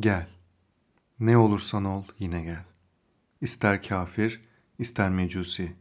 Gel. 0.00 0.28
Ne 1.20 1.36
olursan 1.36 1.84
ol 1.84 2.04
yine 2.18 2.42
gel. 2.42 2.64
İster 3.40 3.82
kafir, 3.82 4.40
ister 4.78 5.10
mecusi, 5.10 5.72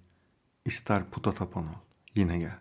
ister 0.65 1.09
puta 1.09 1.33
tapan 1.33 1.63
ol, 1.63 1.79
yine 2.15 2.37
gel. 2.39 2.57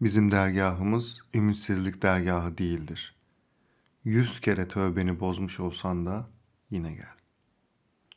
Bizim 0.00 0.30
dergahımız 0.30 1.20
ümitsizlik 1.34 2.02
dergahı 2.02 2.58
değildir. 2.58 3.14
Yüz 4.04 4.40
kere 4.40 4.68
tövbeni 4.68 5.20
bozmuş 5.20 5.60
olsan 5.60 6.06
da 6.06 6.28
yine 6.70 6.94
gel. 6.94 7.14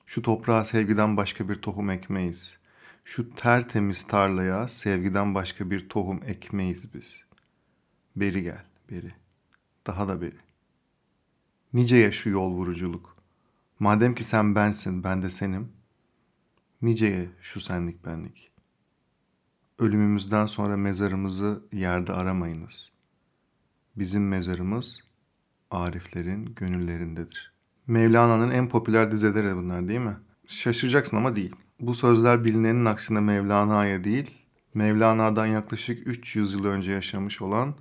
Şu 0.05 0.21
toprağa 0.21 0.65
sevgiden 0.65 1.17
başka 1.17 1.49
bir 1.49 1.55
tohum 1.55 1.89
ekmeyiz. 1.89 2.57
Şu 3.05 3.35
tertemiz 3.35 4.07
tarlaya 4.07 4.67
sevgiden 4.67 5.35
başka 5.35 5.71
bir 5.71 5.89
tohum 5.89 6.23
ekmeyiz 6.23 6.93
biz. 6.93 7.25
Beri 8.15 8.43
gel, 8.43 8.63
beri. 8.91 9.13
Daha 9.87 10.07
da 10.07 10.21
beri. 10.21 10.48
Niceye 11.73 12.11
şu 12.11 12.29
yol 12.29 12.51
vuruculuk. 12.51 13.15
Madem 13.79 14.15
ki 14.15 14.23
sen 14.23 14.55
bensin, 14.55 15.03
ben 15.03 15.21
de 15.21 15.29
senim. 15.29 15.71
Niceye 16.81 17.29
şu 17.41 17.59
senlik 17.59 18.05
benlik. 18.05 18.51
Ölümümüzden 19.79 20.45
sonra 20.45 20.77
mezarımızı 20.77 21.63
yerde 21.73 22.13
aramayınız. 22.13 22.91
Bizim 23.95 24.27
mezarımız 24.27 25.03
Ariflerin 25.71 26.45
gönüllerindedir. 26.55 27.53
Mevlana'nın 27.87 28.51
en 28.51 28.69
popüler 28.69 29.11
dizeleri 29.11 29.55
bunlar 29.55 29.87
değil 29.87 29.99
mi? 29.99 30.17
Şaşıracaksın 30.47 31.17
ama 31.17 31.35
değil. 31.35 31.55
Bu 31.79 31.93
sözler 31.93 32.43
bilinenin 32.43 32.85
aksine 32.85 33.19
Mevlana'ya 33.19 34.03
değil, 34.03 34.31
Mevlana'dan 34.73 35.45
yaklaşık 35.45 36.07
300 36.07 36.53
yıl 36.53 36.65
önce 36.65 36.91
yaşamış 36.91 37.41
olan 37.41 37.75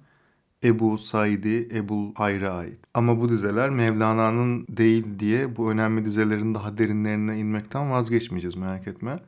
Ebu 0.64 0.98
Said'i 0.98 1.68
Ebu 1.74 2.12
Hayr'a 2.14 2.52
ait. 2.52 2.78
Ama 2.94 3.20
bu 3.20 3.28
dizeler 3.28 3.70
Mevlana'nın 3.70 4.66
değil 4.68 5.18
diye 5.18 5.56
bu 5.56 5.70
önemli 5.70 6.04
dizelerin 6.04 6.54
daha 6.54 6.78
derinlerine 6.78 7.38
inmekten 7.38 7.90
vazgeçmeyeceğiz 7.90 8.56
merak 8.56 8.88
etme. 8.88 9.18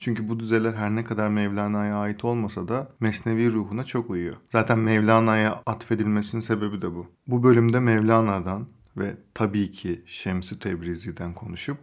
Çünkü 0.00 0.28
bu 0.28 0.40
dizeler 0.40 0.72
her 0.72 0.90
ne 0.90 1.04
kadar 1.04 1.28
Mevlana'ya 1.28 1.94
ait 1.94 2.24
olmasa 2.24 2.68
da 2.68 2.88
Mesnevi 3.00 3.52
ruhuna 3.52 3.84
çok 3.84 4.10
uyuyor. 4.10 4.34
Zaten 4.52 4.78
Mevlana'ya 4.78 5.62
atfedilmesinin 5.66 6.40
sebebi 6.40 6.82
de 6.82 6.94
bu. 6.94 7.06
Bu 7.26 7.42
bölümde 7.42 7.80
Mevlana'dan 7.80 8.66
ve 8.96 9.16
tabii 9.34 9.70
ki 9.70 10.02
Şems-i 10.06 10.58
Tebrizi'den 10.58 11.34
konuşup 11.34 11.78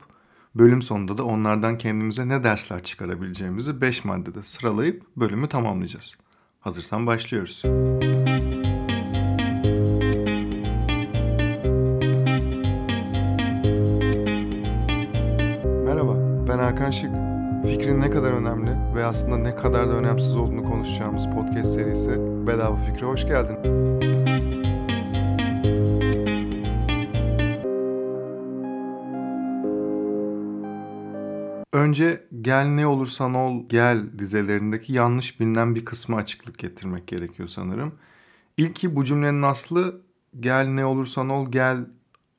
bölüm 0.55 0.81
sonunda 0.81 1.17
da 1.17 1.23
onlardan 1.23 1.77
kendimize 1.77 2.27
ne 2.27 2.43
dersler 2.43 2.83
çıkarabileceğimizi 2.83 3.81
5 3.81 4.05
maddede 4.05 4.43
sıralayıp 4.43 5.03
bölümü 5.17 5.47
tamamlayacağız. 5.47 6.15
Hazırsan 6.59 7.07
başlıyoruz. 7.07 7.63
Merhaba, 15.91 16.15
ben 16.47 16.59
Hakan 16.59 16.91
Şık. 16.91 17.11
Fikrin 17.65 18.01
ne 18.01 18.09
kadar 18.09 18.31
önemli 18.31 18.95
ve 18.95 19.05
aslında 19.05 19.37
ne 19.37 19.55
kadar 19.55 19.89
da 19.89 19.93
önemsiz 19.93 20.35
olduğunu 20.35 20.63
konuşacağımız 20.63 21.25
podcast 21.25 21.73
serisi 21.73 22.09
Bedava 22.47 22.75
Fikre 22.75 23.05
hoş 23.05 23.25
geldin. 23.25 23.57
Önce 31.73 32.27
gel 32.41 32.65
ne 32.65 32.87
olursan 32.87 33.33
ol 33.33 33.69
gel 33.69 34.19
dizelerindeki 34.19 34.93
yanlış 34.93 35.39
bilinen 35.39 35.75
bir 35.75 35.85
kısmı 35.85 36.15
açıklık 36.15 36.59
getirmek 36.59 37.07
gerekiyor 37.07 37.49
sanırım. 37.49 37.95
İlki 38.57 38.95
bu 38.95 39.05
cümlenin 39.05 39.41
aslı 39.41 40.01
gel 40.39 40.67
ne 40.67 40.85
olursan 40.85 41.29
ol 41.29 41.51
gel 41.51 41.77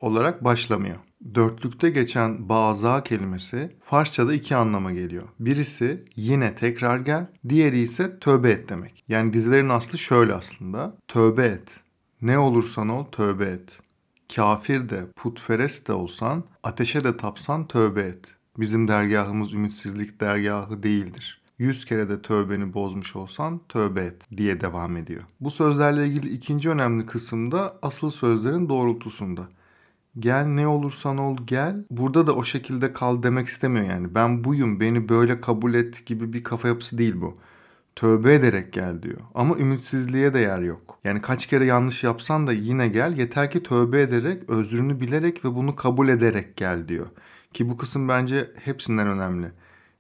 olarak 0.00 0.44
başlamıyor. 0.44 0.98
Dörtlükte 1.34 1.91
geçen 1.91 2.48
baza 2.48 3.03
kelimesi 3.03 3.77
Farsçada 3.81 4.34
iki 4.34 4.56
anlama 4.56 4.92
geliyor. 4.92 5.28
Birisi 5.41 6.05
yine 6.17 6.55
tekrar 6.55 6.98
gel, 6.98 7.27
diğeri 7.48 7.78
ise 7.78 8.19
tövbe 8.19 8.50
et 8.50 8.69
demek. 8.69 9.05
Yani 9.09 9.33
dizilerin 9.33 9.69
aslı 9.69 9.99
şöyle 9.99 10.34
aslında. 10.34 10.97
Tövbe 11.09 11.44
et. 11.44 11.81
Ne 12.22 12.38
olursan 12.38 12.88
ol 12.88 13.05
tövbe 13.05 13.44
et. 13.44 13.78
Kafir 14.37 14.88
de 14.88 15.05
putferest 15.16 15.88
de 15.88 15.93
olsan, 15.93 16.44
ateşe 16.62 17.05
de 17.05 17.16
tapsan 17.16 17.66
tövbe 17.66 18.00
et. 18.00 18.25
Bizim 18.59 18.89
dergahımız 18.89 19.53
ümitsizlik 19.53 20.21
dergahı 20.21 20.83
değildir. 20.83 21.43
Yüz 21.59 21.84
kere 21.84 22.09
de 22.09 22.22
tövbeni 22.22 22.75
bozmuş 22.75 23.16
olsan 23.16 23.60
tövbe 23.69 24.00
et 24.00 24.28
diye 24.37 24.60
devam 24.60 24.97
ediyor. 24.97 25.22
Bu 25.41 25.50
sözlerle 25.50 26.06
ilgili 26.06 26.28
ikinci 26.28 26.71
önemli 26.71 27.06
kısımda 27.06 27.78
asıl 27.83 28.10
sözlerin 28.10 28.69
doğrultusunda. 28.69 29.49
Gel 30.19 30.47
ne 30.47 30.67
olursan 30.67 31.19
ol 31.19 31.37
gel. 31.47 31.84
Burada 31.91 32.27
da 32.27 32.34
o 32.34 32.45
şekilde 32.45 32.93
kal 32.93 33.23
demek 33.23 33.49
istemiyor 33.49 33.87
yani. 33.87 34.15
Ben 34.15 34.45
buyum 34.45 34.81
beni 34.81 35.09
böyle 35.09 35.41
kabul 35.41 35.75
et 35.75 36.06
gibi 36.06 36.33
bir 36.33 36.43
kafa 36.45 36.69
yapısı 36.69 36.99
değil 36.99 37.21
bu. 37.21 37.39
Tövbe 37.97 38.34
ederek 38.34 38.72
gel 38.72 39.03
diyor. 39.03 39.21
Ama 39.34 39.59
ümitsizliğe 39.59 40.34
de 40.34 40.39
yer 40.39 40.59
yok. 40.59 40.99
Yani 41.05 41.22
kaç 41.22 41.47
kere 41.47 41.65
yanlış 41.65 42.05
yapsan 42.05 42.47
da 42.47 42.53
yine 42.53 42.89
gel. 42.89 43.19
Yeter 43.19 43.51
ki 43.51 43.62
tövbe 43.62 44.03
ederek, 44.03 44.51
özrünü 44.51 45.01
bilerek 45.01 45.45
ve 45.45 45.55
bunu 45.55 45.77
kabul 45.77 46.09
ederek 46.09 46.56
gel 46.56 46.89
diyor. 46.89 47.06
Ki 47.53 47.69
bu 47.69 47.77
kısım 47.77 48.09
bence 48.09 48.51
hepsinden 48.65 49.06
önemli. 49.06 49.53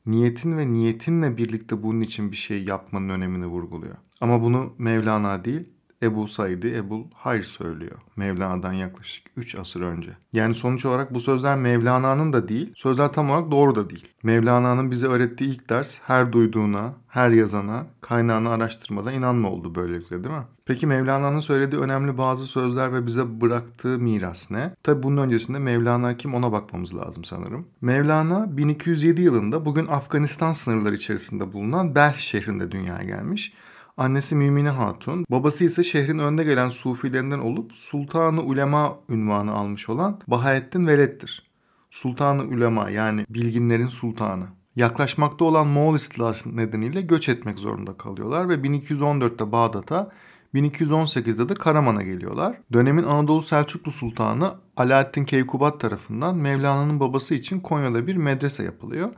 Niyetin 0.06 0.58
ve 0.58 0.72
niyetinle 0.72 1.36
birlikte 1.36 1.82
bunun 1.82 2.00
için 2.00 2.32
bir 2.32 2.36
şey 2.36 2.64
yapmanın 2.64 3.08
önemini 3.08 3.46
vurguluyor. 3.46 3.96
Ama 4.20 4.42
bunu 4.42 4.74
Mevlana 4.78 5.44
değil, 5.44 5.68
Ebu 6.02 6.28
Said'i 6.28 6.76
Ebu 6.76 7.08
Hayr 7.14 7.42
söylüyor. 7.42 7.98
Mevlana'dan 8.16 8.72
yaklaşık 8.72 9.26
3 9.36 9.54
asır 9.54 9.80
önce. 9.80 10.16
Yani 10.32 10.54
sonuç 10.54 10.84
olarak 10.84 11.14
bu 11.14 11.20
sözler 11.20 11.56
Mevlana'nın 11.56 12.32
da 12.32 12.48
değil, 12.48 12.72
sözler 12.76 13.12
tam 13.12 13.30
olarak 13.30 13.50
doğru 13.50 13.74
da 13.74 13.90
değil. 13.90 14.08
Mevlana'nın 14.22 14.90
bize 14.90 15.06
öğrettiği 15.06 15.50
ilk 15.50 15.70
ders 15.70 15.98
her 16.06 16.32
duyduğuna, 16.32 16.94
her 17.08 17.30
yazana, 17.30 17.86
kaynağını 18.00 18.50
araştırmadan 18.50 19.14
inanma 19.14 19.50
oldu 19.50 19.74
böylelikle 19.74 20.24
değil 20.24 20.34
mi? 20.34 20.42
Peki 20.66 20.86
Mevlana'nın 20.86 21.40
söylediği 21.40 21.80
önemli 21.80 22.18
bazı 22.18 22.46
sözler 22.46 22.92
ve 22.92 23.06
bize 23.06 23.40
bıraktığı 23.40 23.98
miras 23.98 24.50
ne? 24.50 24.74
Tabi 24.82 25.02
bunun 25.02 25.16
öncesinde 25.16 25.58
Mevlana 25.58 26.16
kim 26.16 26.34
ona 26.34 26.52
bakmamız 26.52 26.94
lazım 26.94 27.24
sanırım. 27.24 27.66
Mevlana 27.80 28.56
1207 28.56 29.22
yılında 29.22 29.64
bugün 29.64 29.86
Afganistan 29.86 30.52
sınırları 30.52 30.94
içerisinde 30.94 31.52
bulunan 31.52 31.94
Belh 31.94 32.14
şehrinde 32.14 32.70
dünyaya 32.70 33.02
gelmiş. 33.02 33.52
Annesi 33.96 34.34
Mümine 34.34 34.70
Hatun, 34.70 35.24
babası 35.30 35.64
ise 35.64 35.84
şehrin 35.84 36.18
önde 36.18 36.44
gelen 36.44 36.68
sufilerinden 36.68 37.38
olup 37.38 37.72
Sultanı 37.72 38.42
Ulema 38.42 38.98
ünvanı 39.08 39.52
almış 39.52 39.88
olan 39.88 40.20
Bahaettin 40.26 40.86
Veled'dir. 40.86 41.50
Sultanı 41.90 42.42
Ulema 42.42 42.90
yani 42.90 43.26
bilginlerin 43.28 43.86
sultanı. 43.86 44.44
Yaklaşmakta 44.76 45.44
olan 45.44 45.66
Moğol 45.66 45.96
istilası 45.96 46.56
nedeniyle 46.56 47.00
göç 47.02 47.28
etmek 47.28 47.58
zorunda 47.58 47.96
kalıyorlar 47.96 48.48
ve 48.48 48.54
1214'te 48.54 49.52
Bağdat'a 49.52 50.10
1218'de 50.54 51.48
de 51.48 51.54
Karaman'a 51.54 52.02
geliyorlar. 52.02 52.56
Dönemin 52.72 53.04
Anadolu 53.04 53.42
Selçuklu 53.42 53.92
Sultanı 53.92 54.54
Alaaddin 54.76 55.24
Keykubat 55.24 55.80
tarafından 55.80 56.36
Mevlana'nın 56.36 57.00
babası 57.00 57.34
için 57.34 57.60
Konya'da 57.60 58.06
bir 58.06 58.16
medrese 58.16 58.62
yapılıyor. 58.62 59.10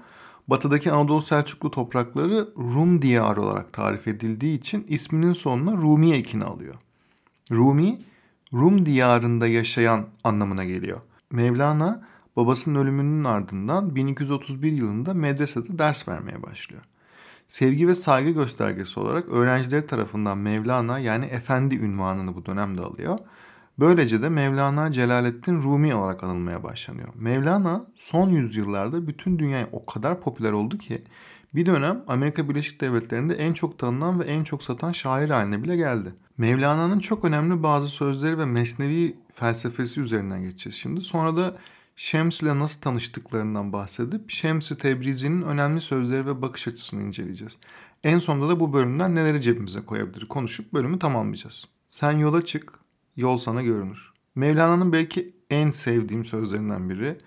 Batıdaki 0.49 0.93
Anadolu 0.93 1.22
Selçuklu 1.22 1.71
toprakları 1.71 2.49
Rum 2.56 3.03
diyarı 3.03 3.43
olarak 3.43 3.72
tarif 3.72 4.09
edildiği 4.09 4.59
için 4.59 4.87
isminin 4.88 5.32
sonuna 5.32 5.72
Rumiye 5.72 6.16
ekini 6.16 6.44
alıyor. 6.44 6.75
Rumi, 7.50 7.99
Rum 8.53 8.87
diyarında 8.87 9.47
yaşayan 9.47 10.06
anlamına 10.25 10.65
geliyor. 10.65 11.00
Mevlana 11.31 12.03
babasının 12.37 12.78
ölümünün 12.78 13.25
ardından 13.25 13.97
1231 13.97 14.72
yılında 14.72 15.15
medresede 15.15 15.78
ders 15.78 16.09
vermeye 16.09 16.43
başlıyor. 16.43 16.83
Sevgi 17.47 17.88
ve 17.88 17.94
saygı 17.94 18.31
göstergesi 18.31 19.00
olarak 19.00 19.28
öğrencileri 19.28 19.87
tarafından 19.87 20.38
Mevlana 20.38 20.99
yani 20.99 21.25
efendi 21.25 21.75
ünvanını 21.75 22.34
bu 22.34 22.47
dönemde 22.47 22.83
alıyor. 22.83 23.19
Böylece 23.78 24.22
de 24.22 24.28
Mevlana 24.28 24.92
Celaleddin 24.92 25.62
Rumi 25.62 25.94
olarak 25.94 26.24
anılmaya 26.24 26.62
başlanıyor. 26.62 27.09
Mevlana 27.15 27.86
son 27.94 28.30
yüzyıllarda 28.30 29.06
bütün 29.06 29.38
dünyaya 29.38 29.68
o 29.72 29.82
kadar 29.86 30.21
popüler 30.21 30.53
oldu 30.53 30.78
ki 30.78 31.04
bir 31.54 31.66
dönem 31.66 32.04
Amerika 32.09 32.48
Birleşik 32.48 32.80
Devletleri'nde 32.80 33.34
en 33.34 33.53
çok 33.53 33.78
tanınan 33.78 34.21
ve 34.21 34.24
en 34.24 34.44
çok 34.44 34.62
satan 34.62 34.92
şair 34.92 35.30
haline 35.30 35.62
bile 35.62 35.76
geldi. 35.76 36.15
Mevlana'nın 36.38 36.98
çok 36.98 37.24
önemli 37.24 37.62
bazı 37.62 37.88
sözleri 37.88 38.38
ve 38.38 38.44
mesnevi 38.44 39.16
felsefesi 39.34 40.00
üzerinden 40.00 40.42
geçeceğiz 40.42 40.77
şimdi. 40.77 41.00
Sonra 41.00 41.36
da 41.36 41.56
Şems 41.97 42.42
ile 42.42 42.59
nasıl 42.59 42.80
tanıştıklarından 42.80 43.72
bahsedip 43.72 44.30
Şems-i 44.30 44.78
Tebrizi'nin 44.78 45.42
önemli 45.42 45.80
sözleri 45.80 46.27
ve 46.27 46.42
bakış 46.42 46.68
açısını 46.68 47.03
inceleyeceğiz. 47.03 47.56
En 48.04 48.18
sonunda 48.18 48.48
da 48.48 48.60
bu 48.60 48.72
bölümden 48.72 49.15
neleri 49.15 49.41
cebimize 49.41 49.80
koyabilir 49.80 50.27
konuşup 50.28 50.72
bölümü 50.72 50.98
tamamlayacağız. 50.98 51.65
Sen 51.88 52.12
yola 52.12 52.44
çık, 52.44 52.84
yol 53.16 53.37
sana 53.37 53.63
görünür. 53.63 54.13
Mevlana'nın 54.34 54.93
belki 54.93 55.37
en 55.51 55.71
sevdiğim 55.71 56.25
sözlerinden 56.25 56.91
biri. 56.91 57.19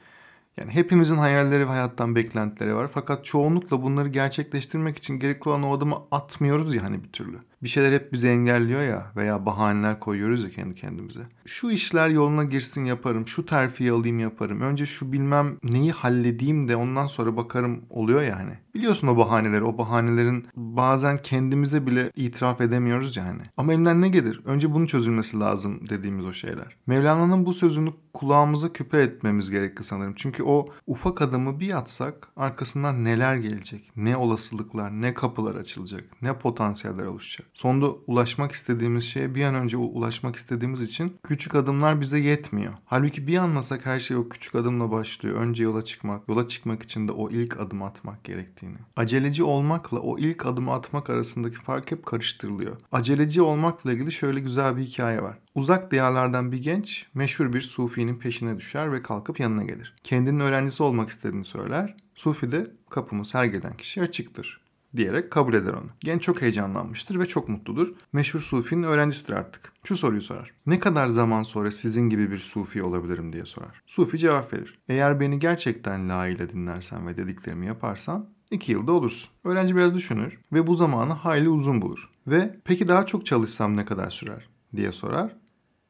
Yani 0.57 0.72
hepimizin 0.72 1.18
hayalleri 1.18 1.63
ve 1.63 1.69
hayattan 1.69 2.16
beklentileri 2.16 2.75
var. 2.75 2.89
Fakat 2.94 3.25
çoğunlukla 3.25 3.84
bunları 3.84 4.07
gerçekleştirmek 4.07 4.98
için 4.98 5.19
gerekli 5.19 5.50
olan 5.50 5.63
o 5.63 5.78
adımı 5.78 5.95
atmıyoruz 6.12 6.75
ya 6.75 6.84
hani 6.84 7.04
bir 7.04 7.12
türlü. 7.12 7.39
Bir 7.63 7.68
şeyler 7.68 7.92
hep 7.92 8.13
bizi 8.13 8.27
engelliyor 8.27 8.81
ya 8.81 9.12
veya 9.15 9.45
bahaneler 9.45 10.00
koyuyoruz 10.00 10.44
ya 10.44 10.50
kendi 10.50 10.75
kendimize. 10.75 11.21
Şu 11.45 11.71
işler 11.71 12.09
yoluna 12.09 12.44
girsin 12.44 12.86
yaparım, 12.86 13.27
şu 13.27 13.45
terfiyi 13.45 13.92
alayım 13.92 14.19
yaparım. 14.19 14.62
Önce 14.62 14.86
şu 14.86 15.12
bilmem 15.12 15.57
neyi 15.63 15.92
halledeyim 15.92 16.68
de 16.68 16.75
ondan 16.75 17.07
sonra 17.07 17.38
bakarım 17.38 17.81
oluyor 17.89 18.21
yani. 18.21 18.54
Biliyorsun 18.75 19.07
o 19.07 19.18
bahaneleri, 19.18 19.63
o 19.63 19.77
bahanelerin 19.77 20.48
bazen 20.56 21.18
kendimize 21.18 21.88
bile 21.88 22.12
itiraf 22.15 22.62
edemiyoruz 22.62 23.18
yani. 23.18 23.42
Ama 23.57 23.74
elimden 23.74 24.01
ne 24.01 24.10
gelir? 24.10 24.42
Önce 24.45 24.74
bunun 24.74 24.86
çözülmesi 24.86 25.39
lazım 25.39 25.88
dediğimiz 25.89 26.25
o 26.25 26.33
şeyler. 26.33 26.75
Mevlana'nın 26.88 27.45
bu 27.45 27.53
sözünü 27.53 27.94
kulağımıza 28.13 28.74
küpe 28.74 29.01
etmemiz 29.01 29.50
gerekli 29.50 29.83
sanırım. 29.83 30.13
Çünkü 30.15 30.44
o 30.44 30.69
ufak 30.88 31.21
adımı 31.21 31.60
bir 31.60 31.77
atsak 31.77 32.27
arkasından 32.36 33.03
neler 33.03 33.36
gelecek? 33.36 33.92
Ne 33.95 34.18
olasılıklar, 34.18 34.92
ne 34.92 35.13
kapılar 35.13 35.56
açılacak, 35.56 36.03
ne 36.21 36.38
potansiyeller 36.38 37.06
oluşacak. 37.06 37.46
Sonunda 37.57 37.92
ulaşmak 38.07 38.51
istediğimiz 38.51 39.04
şeye 39.04 39.36
bir 39.36 39.44
an 39.44 39.56
önce 39.56 39.77
ulaşmak 39.77 40.36
istediğimiz 40.36 40.81
için 40.81 41.18
küçük 41.24 41.56
adımlar 41.56 42.01
bize 42.01 42.19
yetmiyor. 42.19 42.74
Halbuki 42.86 43.27
bir 43.27 43.38
anlasak 43.38 43.86
her 43.86 44.00
şey 44.00 44.18
o 44.18 44.30
küçük 44.30 44.56
adımla 44.56 44.92
başlıyor. 44.92 45.36
Önce 45.36 45.63
yola 45.63 45.83
çıkmak, 45.83 46.30
yola 46.30 46.48
çıkmak 46.48 46.83
için 46.83 47.07
de 47.07 47.12
o 47.12 47.30
ilk 47.30 47.59
adım 47.59 47.83
atmak 47.83 48.24
gerektiğini. 48.24 48.77
Aceleci 48.95 49.44
olmakla 49.44 50.00
o 50.00 50.18
ilk 50.18 50.45
adımı 50.45 50.74
atmak 50.74 51.09
arasındaki 51.09 51.56
fark 51.56 51.92
hep 51.92 52.06
karıştırılıyor. 52.06 52.77
Aceleci 52.92 53.42
olmakla 53.42 53.94
ilgili 53.94 54.12
şöyle 54.12 54.39
güzel 54.39 54.77
bir 54.77 54.81
hikaye 54.81 55.24
var. 55.24 55.38
Uzak 55.56 55.92
diyarlardan 55.92 56.51
bir 56.51 56.57
genç 56.57 57.06
meşhur 57.13 57.53
bir 57.53 57.62
sufinin 57.62 58.15
peşine 58.15 58.57
düşer 58.57 58.92
ve 58.92 59.01
kalkıp 59.01 59.39
yanına 59.39 59.63
gelir. 59.63 59.95
Kendinin 60.03 60.39
öğrencisi 60.39 60.83
olmak 60.83 61.10
istediğini 61.10 61.45
söyler. 61.45 61.95
Sufi 62.15 62.51
de 62.51 62.71
kapımız 62.89 63.33
her 63.33 63.45
gelen 63.45 63.77
kişi 63.77 64.01
açıktır 64.01 64.66
diyerek 64.95 65.31
kabul 65.31 65.54
eder 65.54 65.74
onu. 65.74 65.89
Genç 66.00 66.22
çok 66.22 66.42
heyecanlanmıştır 66.42 67.19
ve 67.19 67.25
çok 67.25 67.50
mutludur. 67.50 67.94
Meşhur 68.13 68.39
Sufi'nin 68.39 68.84
öğrencisidir 68.84 69.34
artık. 69.34 69.74
Şu 69.84 69.95
soruyu 69.95 70.22
sorar. 70.22 70.54
Ne 70.66 70.80
kadar 70.80 71.07
zaman 71.07 71.44
sonra 71.44 71.72
sizin 71.72 72.10
gibi 72.10 72.31
bir 72.31 72.39
Sufi 72.39 72.84
olabilirim 72.84 73.34
diye 73.34 73.45
sorar. 73.45 73.81
Sufi 73.86 74.18
cevap 74.18 74.54
verir. 74.54 74.80
Eğer 74.89 75.19
beni 75.19 75.39
gerçekten 75.39 76.10
layığıyla 76.10 76.50
dinlersen 76.50 77.07
ve 77.07 77.18
dediklerimi 77.18 77.68
yaparsan 77.68 78.30
iki 78.51 78.72
yılda 78.72 78.92
olursun. 78.92 79.30
Öğrenci 79.44 79.75
biraz 79.75 79.95
düşünür 79.95 80.39
ve 80.54 80.68
bu 80.68 80.74
zamanı 80.74 81.13
hayli 81.13 81.50
uzun 81.50 81.81
bulur. 81.81 82.10
Ve 82.28 82.60
peki 82.63 82.88
daha 82.88 83.06
çok 83.06 83.25
çalışsam 83.25 83.78
ne 83.78 83.86
kadar 83.86 84.10
sürer 84.10 84.50
diye 84.75 84.92
sorar. 84.92 85.36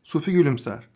Sufi 0.04 0.32
gülümser. 0.32 0.88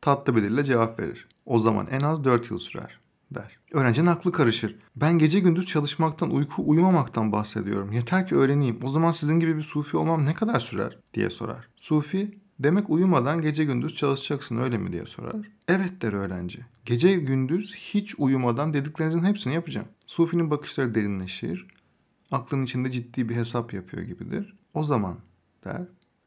Tatlı 0.00 0.36
bir 0.36 0.42
dille 0.42 0.64
cevap 0.64 1.00
verir. 1.00 1.28
O 1.46 1.58
zaman 1.58 1.86
en 1.86 2.00
az 2.00 2.24
4 2.24 2.50
yıl 2.50 2.58
sürer 2.58 2.98
der. 3.30 3.58
Öğrencinin 3.72 4.06
aklı 4.06 4.32
karışır. 4.32 4.76
Ben 4.96 5.18
gece 5.18 5.40
gündüz 5.40 5.66
çalışmaktan, 5.66 6.30
uyku 6.30 6.62
uyumamaktan 6.66 7.32
bahsediyorum. 7.32 7.92
Yeter 7.92 8.26
ki 8.26 8.34
öğreneyim. 8.36 8.78
O 8.82 8.88
zaman 8.88 9.10
sizin 9.10 9.40
gibi 9.40 9.56
bir 9.56 9.62
sufi 9.62 9.96
olmam 9.96 10.24
ne 10.24 10.34
kadar 10.34 10.60
sürer 10.60 10.98
diye 11.14 11.30
sorar. 11.30 11.68
Sufi 11.76 12.38
demek 12.58 12.90
uyumadan 12.90 13.40
gece 13.40 13.64
gündüz 13.64 13.96
çalışacaksın 13.96 14.56
öyle 14.56 14.78
mi 14.78 14.92
diye 14.92 15.06
sorar. 15.06 15.36
Evet 15.68 16.02
der 16.02 16.12
öğrenci. 16.12 16.60
Gece 16.84 17.14
gündüz 17.14 17.74
hiç 17.74 18.14
uyumadan 18.18 18.74
dediklerinizin 18.74 19.24
hepsini 19.24 19.54
yapacağım. 19.54 19.88
Sufi'nin 20.06 20.50
bakışları 20.50 20.94
derinleşir. 20.94 21.66
Aklının 22.30 22.64
içinde 22.64 22.90
ciddi 22.90 23.28
bir 23.28 23.36
hesap 23.36 23.74
yapıyor 23.74 24.02
gibidir. 24.02 24.56
O 24.74 24.84
zaman 24.84 25.18
der 25.64 25.82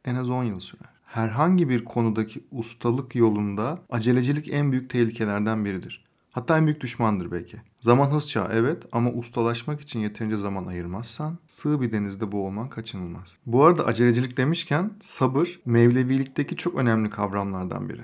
en 0.05 0.15
az 0.15 0.29
10 0.29 0.43
yıl 0.43 0.59
sürer 0.59 1.01
herhangi 1.11 1.69
bir 1.69 1.85
konudaki 1.85 2.43
ustalık 2.51 3.15
yolunda 3.15 3.79
acelecilik 3.89 4.53
en 4.53 4.71
büyük 4.71 4.89
tehlikelerden 4.89 5.65
biridir. 5.65 6.05
Hatta 6.31 6.57
en 6.57 6.65
büyük 6.65 6.81
düşmandır 6.81 7.31
belki. 7.31 7.61
Zaman 7.79 8.11
hız 8.11 8.29
çağı 8.29 8.49
evet 8.51 8.83
ama 8.91 9.11
ustalaşmak 9.11 9.81
için 9.81 9.99
yeterince 9.99 10.37
zaman 10.37 10.65
ayırmazsan 10.65 11.37
sığ 11.47 11.81
bir 11.81 11.91
denizde 11.91 12.31
boğulman 12.31 12.69
kaçınılmaz. 12.69 13.37
Bu 13.45 13.63
arada 13.63 13.85
acelecilik 13.85 14.37
demişken 14.37 14.91
sabır 15.01 15.59
Mevlevilikteki 15.65 16.55
çok 16.55 16.75
önemli 16.75 17.09
kavramlardan 17.09 17.89
biri. 17.89 18.03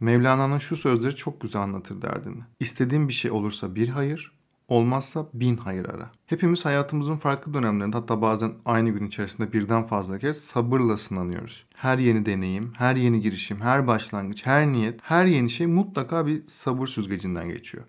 Mevlana'nın 0.00 0.58
şu 0.58 0.76
sözleri 0.76 1.16
çok 1.16 1.40
güzel 1.40 1.62
anlatır 1.62 2.02
derdini. 2.02 2.42
İstediğin 2.60 3.08
bir 3.08 3.12
şey 3.12 3.30
olursa 3.30 3.74
bir 3.74 3.88
hayır, 3.88 4.32
olmazsa 4.68 5.26
bin 5.34 5.56
hayır 5.56 5.84
ara. 5.84 6.10
Hepimiz 6.26 6.64
hayatımızın 6.64 7.16
farklı 7.16 7.54
dönemlerinde 7.54 7.96
hatta 7.96 8.22
bazen 8.22 8.52
aynı 8.64 8.90
gün 8.90 9.06
içerisinde 9.06 9.52
birden 9.52 9.86
fazla 9.86 10.18
kez 10.18 10.40
sabırla 10.40 10.96
sınanıyoruz. 10.96 11.66
Her 11.74 11.98
yeni 11.98 12.26
deneyim, 12.26 12.72
her 12.76 12.96
yeni 12.96 13.20
girişim, 13.20 13.60
her 13.60 13.86
başlangıç, 13.86 14.46
her 14.46 14.66
niyet, 14.66 15.00
her 15.02 15.26
yeni 15.26 15.50
şey 15.50 15.66
mutlaka 15.66 16.26
bir 16.26 16.42
sabır 16.46 16.86
süzgecinden 16.86 17.48
geçiyor. 17.48 17.84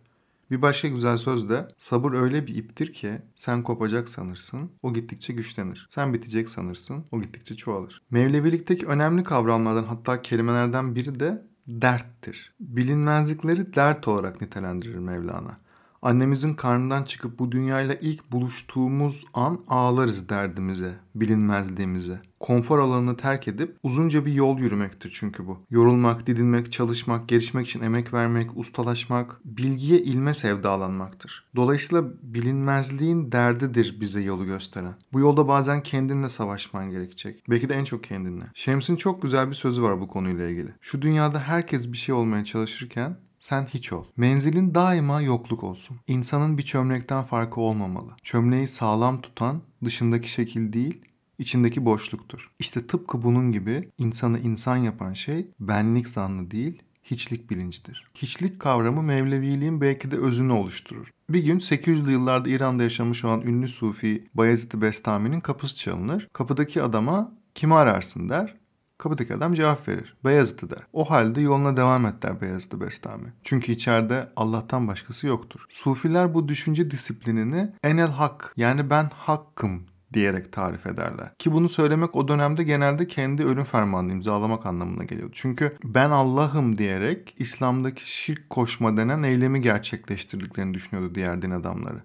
Bir 0.51 0.61
başka 0.61 0.87
güzel 0.87 1.17
söz 1.17 1.49
de 1.49 1.67
sabır 1.77 2.13
öyle 2.13 2.47
bir 2.47 2.55
iptir 2.55 2.93
ki 2.93 3.21
sen 3.35 3.63
kopacak 3.63 4.09
sanırsın, 4.09 4.71
o 4.83 4.93
gittikçe 4.93 5.33
güçlenir. 5.33 5.87
Sen 5.89 6.13
bitecek 6.13 6.49
sanırsın, 6.49 7.05
o 7.11 7.21
gittikçe 7.21 7.55
çoğalır. 7.55 8.01
Mevlevilikteki 8.09 8.85
önemli 8.85 9.23
kavramlardan 9.23 9.83
hatta 9.83 10.21
kelimelerden 10.21 10.95
biri 10.95 11.19
de 11.19 11.45
derttir. 11.67 12.53
Bilinmezlikleri 12.59 13.75
dert 13.75 14.07
olarak 14.07 14.41
nitelendirir 14.41 14.95
Mevlana. 14.95 15.57
Annemizin 16.05 16.53
karnından 16.53 17.03
çıkıp 17.03 17.39
bu 17.39 17.51
dünyayla 17.51 17.95
ilk 18.01 18.31
buluştuğumuz 18.31 19.25
an 19.33 19.61
ağlarız 19.67 20.29
derdimize, 20.29 20.95
bilinmezliğimize. 21.15 22.21
Konfor 22.39 22.79
alanını 22.79 23.17
terk 23.17 23.47
edip 23.47 23.77
uzunca 23.83 24.25
bir 24.25 24.33
yol 24.33 24.59
yürümektir 24.59 25.11
çünkü 25.15 25.47
bu. 25.47 25.57
Yorulmak, 25.69 26.27
didinmek, 26.27 26.71
çalışmak, 26.71 27.27
gelişmek 27.27 27.67
için 27.67 27.81
emek 27.81 28.13
vermek, 28.13 28.57
ustalaşmak, 28.57 29.41
bilgiye 29.45 30.01
ilme 30.01 30.33
sevdalanmaktır. 30.33 31.45
Dolayısıyla 31.55 32.03
bilinmezliğin 32.23 33.31
derdidir 33.31 33.97
bize 34.01 34.21
yolu 34.21 34.45
gösteren. 34.45 34.93
Bu 35.13 35.19
yolda 35.19 35.47
bazen 35.47 35.83
kendinle 35.83 36.29
savaşman 36.29 36.89
gerekecek. 36.89 37.43
Belki 37.49 37.69
de 37.69 37.73
en 37.73 37.83
çok 37.83 38.03
kendinle. 38.03 38.45
Şems'in 38.53 38.95
çok 38.95 39.21
güzel 39.21 39.49
bir 39.49 39.55
sözü 39.55 39.83
var 39.83 40.01
bu 40.01 40.07
konuyla 40.07 40.49
ilgili. 40.49 40.73
Şu 40.81 41.01
dünyada 41.01 41.39
herkes 41.39 41.91
bir 41.91 41.97
şey 41.97 42.15
olmaya 42.15 42.45
çalışırken 42.45 43.17
sen 43.45 43.65
hiç 43.65 43.93
ol. 43.93 44.05
Menzilin 44.17 44.75
daima 44.75 45.21
yokluk 45.21 45.63
olsun. 45.63 45.97
İnsanın 46.07 46.57
bir 46.57 46.63
çömlekten 46.63 47.23
farkı 47.23 47.61
olmamalı. 47.61 48.11
Çömleği 48.23 48.67
sağlam 48.67 49.21
tutan 49.21 49.61
dışındaki 49.83 50.31
şekil 50.31 50.73
değil, 50.73 51.01
içindeki 51.39 51.85
boşluktur. 51.85 52.51
İşte 52.59 52.87
tıpkı 52.87 53.23
bunun 53.23 53.51
gibi 53.51 53.89
insanı 53.97 54.39
insan 54.39 54.77
yapan 54.77 55.13
şey 55.13 55.47
benlik 55.59 56.09
zannı 56.09 56.51
değil, 56.51 56.83
hiçlik 57.03 57.49
bilincidir. 57.49 58.11
Hiçlik 58.15 58.59
kavramı 58.59 59.03
Mevleviliğin 59.03 59.81
belki 59.81 60.11
de 60.11 60.17
özünü 60.17 60.51
oluşturur. 60.51 61.11
Bir 61.29 61.43
gün 61.43 61.59
800'lü 61.59 62.11
yıllarda 62.11 62.49
İran'da 62.49 62.83
yaşamış 62.83 63.25
olan 63.25 63.41
ünlü 63.41 63.67
Sufi 63.67 64.27
Bayezid-i 64.33 64.81
Bestami'nin 64.81 65.39
kapısı 65.39 65.75
çalınır. 65.75 66.27
Kapıdaki 66.33 66.83
adama 66.83 67.31
kimi 67.55 67.73
ararsın 67.73 68.29
der. 68.29 68.64
Kapıdaki 68.97 69.35
adam 69.35 69.53
cevap 69.53 69.87
verir. 69.87 70.15
Beyazıt'ı 70.25 70.69
der. 70.69 70.79
O 70.93 71.09
halde 71.09 71.41
yoluna 71.41 71.77
devam 71.77 72.05
et 72.05 72.23
der 72.23 72.41
Beyazıt'ı 72.41 72.81
Bestami. 72.81 73.33
Çünkü 73.43 73.71
içeride 73.71 74.29
Allah'tan 74.35 74.87
başkası 74.87 75.27
yoktur. 75.27 75.65
Sufiler 75.69 76.33
bu 76.33 76.47
düşünce 76.47 76.91
disiplinini 76.91 77.73
enel 77.83 78.09
hak 78.09 78.53
yani 78.57 78.89
ben 78.89 79.09
hakkım 79.13 79.83
diyerek 80.13 80.53
tarif 80.53 80.87
ederler. 80.87 81.31
Ki 81.39 81.51
bunu 81.51 81.69
söylemek 81.69 82.15
o 82.15 82.27
dönemde 82.27 82.63
genelde 82.63 83.07
kendi 83.07 83.45
ölüm 83.45 83.63
fermanını 83.63 84.11
imzalamak 84.11 84.65
anlamına 84.65 85.03
geliyordu. 85.03 85.33
Çünkü 85.35 85.77
ben 85.83 86.09
Allah'ım 86.09 86.77
diyerek 86.77 87.35
İslam'daki 87.37 88.11
şirk 88.11 88.49
koşma 88.49 88.97
denen 88.97 89.23
eylemi 89.23 89.61
gerçekleştirdiklerini 89.61 90.73
düşünüyordu 90.73 91.15
diğer 91.15 91.41
din 91.41 91.51
adamları. 91.51 92.01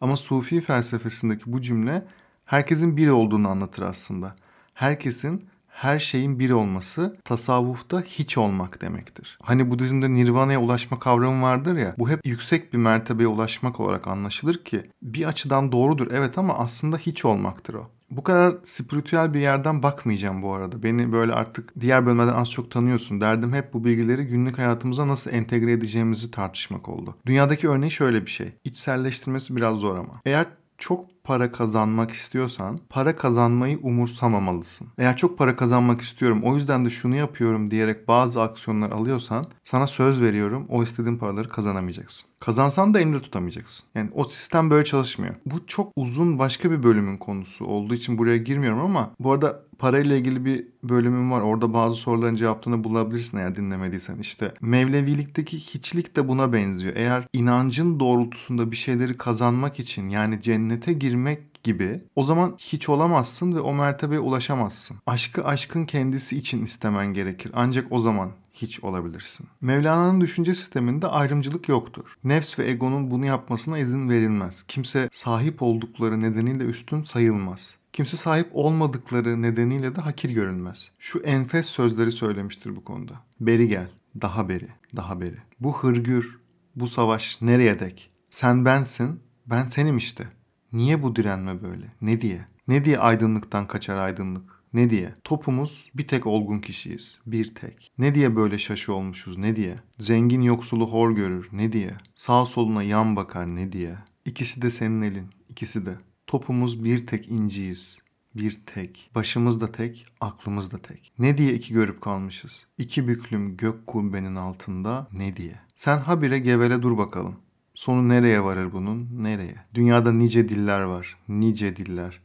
Ama 0.00 0.16
Sufi 0.16 0.60
felsefesindeki 0.60 1.52
bu 1.52 1.60
cümle 1.60 2.06
herkesin 2.44 2.96
bir 2.96 3.08
olduğunu 3.08 3.48
anlatır 3.48 3.82
aslında. 3.82 4.36
Herkesin 4.74 5.48
her 5.78 5.98
şeyin 5.98 6.38
bir 6.38 6.50
olması 6.50 7.16
tasavvufta 7.24 8.00
hiç 8.00 8.38
olmak 8.38 8.80
demektir. 8.80 9.38
Hani 9.42 9.70
Budizm'de 9.70 10.14
nirvana'ya 10.14 10.60
ulaşma 10.60 10.98
kavramı 10.98 11.42
vardır 11.42 11.76
ya 11.76 11.94
bu 11.98 12.10
hep 12.10 12.26
yüksek 12.26 12.72
bir 12.72 12.78
mertebeye 12.78 13.28
ulaşmak 13.28 13.80
olarak 13.80 14.08
anlaşılır 14.08 14.64
ki 14.64 14.82
bir 15.02 15.24
açıdan 15.24 15.72
doğrudur 15.72 16.08
evet 16.12 16.38
ama 16.38 16.54
aslında 16.58 16.96
hiç 16.96 17.24
olmaktır 17.24 17.74
o. 17.74 17.90
Bu 18.10 18.22
kadar 18.22 18.54
spiritüel 18.64 19.34
bir 19.34 19.40
yerden 19.40 19.82
bakmayacağım 19.82 20.42
bu 20.42 20.52
arada. 20.52 20.82
Beni 20.82 21.12
böyle 21.12 21.32
artık 21.32 21.80
diğer 21.80 22.06
bölümlerden 22.06 22.34
az 22.34 22.50
çok 22.50 22.70
tanıyorsun. 22.70 23.20
Derdim 23.20 23.52
hep 23.52 23.72
bu 23.72 23.84
bilgileri 23.84 24.26
günlük 24.26 24.58
hayatımıza 24.58 25.08
nasıl 25.08 25.30
entegre 25.30 25.72
edeceğimizi 25.72 26.30
tartışmak 26.30 26.88
oldu. 26.88 27.16
Dünyadaki 27.26 27.68
örneği 27.68 27.90
şöyle 27.90 28.26
bir 28.26 28.30
şey. 28.30 28.52
İçselleştirmesi 28.64 29.56
biraz 29.56 29.76
zor 29.76 29.96
ama. 29.96 30.20
Eğer 30.24 30.46
çok 30.78 31.06
para 31.28 31.52
kazanmak 31.52 32.10
istiyorsan 32.10 32.78
para 32.88 33.16
kazanmayı 33.16 33.78
umursamamalısın. 33.82 34.86
Eğer 34.98 35.16
çok 35.16 35.38
para 35.38 35.56
kazanmak 35.56 36.00
istiyorum 36.00 36.40
o 36.44 36.54
yüzden 36.54 36.84
de 36.84 36.90
şunu 36.90 37.16
yapıyorum 37.16 37.70
diyerek 37.70 38.08
bazı 38.08 38.42
aksiyonlar 38.42 38.90
alıyorsan 38.90 39.46
sana 39.62 39.86
söz 39.86 40.22
veriyorum 40.22 40.66
o 40.68 40.82
istediğin 40.82 41.16
paraları 41.16 41.48
kazanamayacaksın. 41.48 42.28
Kazansan 42.40 42.94
da 42.94 43.00
elinde 43.00 43.18
tutamayacaksın. 43.18 43.86
Yani 43.94 44.10
o 44.14 44.24
sistem 44.24 44.70
böyle 44.70 44.84
çalışmıyor. 44.84 45.34
Bu 45.46 45.66
çok 45.66 45.92
uzun 45.96 46.38
başka 46.38 46.70
bir 46.70 46.82
bölümün 46.82 47.16
konusu 47.16 47.64
olduğu 47.64 47.94
için 47.94 48.18
buraya 48.18 48.36
girmiyorum 48.36 48.80
ama 48.80 49.10
bu 49.20 49.32
arada 49.32 49.62
parayla 49.78 50.16
ilgili 50.16 50.44
bir 50.44 50.66
bölümüm 50.82 51.30
var. 51.30 51.40
Orada 51.40 51.74
bazı 51.74 51.94
soruların 51.94 52.36
cevaplarını 52.36 52.84
bulabilirsin 52.84 53.38
eğer 53.38 53.56
dinlemediysen. 53.56 54.18
İşte 54.18 54.54
Mevlevilikteki 54.60 55.58
hiçlik 55.58 56.16
de 56.16 56.28
buna 56.28 56.52
benziyor. 56.52 56.92
Eğer 56.96 57.24
inancın 57.32 58.00
doğrultusunda 58.00 58.70
bir 58.70 58.76
şeyleri 58.76 59.16
kazanmak 59.16 59.80
için 59.80 60.08
yani 60.08 60.42
cennete 60.42 60.92
girmek 60.92 61.17
girmek 61.18 61.64
gibi 61.64 62.00
o 62.16 62.22
zaman 62.22 62.54
hiç 62.58 62.88
olamazsın 62.88 63.54
ve 63.54 63.60
o 63.60 63.74
mertebeye 63.74 64.20
ulaşamazsın. 64.20 64.96
Aşkı 65.06 65.44
aşkın 65.44 65.84
kendisi 65.84 66.38
için 66.38 66.64
istemen 66.64 67.06
gerekir. 67.14 67.52
Ancak 67.54 67.86
o 67.92 67.98
zaman 67.98 68.30
hiç 68.52 68.84
olabilirsin. 68.84 69.46
Mevlana'nın 69.60 70.20
düşünce 70.20 70.54
sisteminde 70.54 71.06
ayrımcılık 71.06 71.68
yoktur. 71.68 72.14
Nefs 72.24 72.58
ve 72.58 72.70
egonun 72.70 73.10
bunu 73.10 73.26
yapmasına 73.26 73.78
izin 73.78 74.08
verilmez. 74.08 74.64
Kimse 74.68 75.08
sahip 75.12 75.62
oldukları 75.62 76.20
nedeniyle 76.20 76.64
üstün 76.64 77.02
sayılmaz. 77.02 77.74
Kimse 77.92 78.16
sahip 78.16 78.48
olmadıkları 78.52 79.42
nedeniyle 79.42 79.96
de 79.96 80.00
hakir 80.00 80.30
görünmez. 80.30 80.90
Şu 80.98 81.18
enfes 81.18 81.66
sözleri 81.66 82.12
söylemiştir 82.12 82.76
bu 82.76 82.84
konuda. 82.84 83.14
Beri 83.40 83.68
gel, 83.68 83.88
daha 84.20 84.48
beri, 84.48 84.68
daha 84.96 85.20
beri. 85.20 85.38
Bu 85.60 85.78
hırgür, 85.78 86.38
bu 86.76 86.86
savaş 86.86 87.38
nereye 87.42 87.80
dek? 87.80 88.10
Sen 88.30 88.64
bensin, 88.64 89.20
ben 89.46 89.66
senim 89.66 89.96
işte. 89.96 90.37
Niye 90.72 91.02
bu 91.02 91.16
direnme 91.16 91.62
böyle? 91.62 91.92
Ne 92.00 92.20
diye? 92.20 92.46
Ne 92.68 92.84
diye 92.84 92.98
aydınlıktan 92.98 93.66
kaçar 93.66 93.96
aydınlık? 93.96 94.58
Ne 94.72 94.90
diye? 94.90 95.14
Topumuz 95.24 95.90
bir 95.94 96.08
tek 96.08 96.26
olgun 96.26 96.58
kişiyiz. 96.58 97.18
Bir 97.26 97.54
tek. 97.54 97.92
Ne 97.98 98.14
diye 98.14 98.36
böyle 98.36 98.58
şaşı 98.58 98.94
olmuşuz? 98.94 99.38
Ne 99.38 99.56
diye? 99.56 99.76
Zengin 99.98 100.40
yoksulu 100.40 100.92
hor 100.92 101.10
görür. 101.10 101.48
Ne 101.52 101.72
diye? 101.72 101.90
Sağ 102.14 102.46
soluna 102.46 102.82
yan 102.82 103.16
bakar. 103.16 103.46
Ne 103.46 103.72
diye? 103.72 103.94
İkisi 104.24 104.62
de 104.62 104.70
senin 104.70 105.02
elin. 105.02 105.26
ikisi 105.48 105.86
de. 105.86 105.96
Topumuz 106.26 106.84
bir 106.84 107.06
tek 107.06 107.30
inciyiz. 107.30 107.98
Bir 108.34 108.60
tek. 108.66 109.10
Başımız 109.14 109.60
da 109.60 109.72
tek, 109.72 110.06
aklımız 110.20 110.70
da 110.70 110.78
tek. 110.78 111.12
Ne 111.18 111.38
diye 111.38 111.54
iki 111.54 111.74
görüp 111.74 112.00
kalmışız? 112.00 112.66
İki 112.78 113.08
büklüm 113.08 113.56
gök 113.56 113.86
kubbenin 113.86 114.36
altında 114.36 115.08
ne 115.12 115.36
diye? 115.36 115.54
Sen 115.74 115.98
habire 115.98 116.38
gevele 116.38 116.82
dur 116.82 116.98
bakalım. 116.98 117.36
Sonu 117.78 118.08
nereye 118.08 118.44
varır 118.44 118.72
bunun? 118.72 119.08
Nereye? 119.12 119.54
Dünyada 119.74 120.12
nice 120.12 120.48
diller 120.48 120.80
var. 120.80 121.16
Nice 121.28 121.76
diller. 121.76 122.20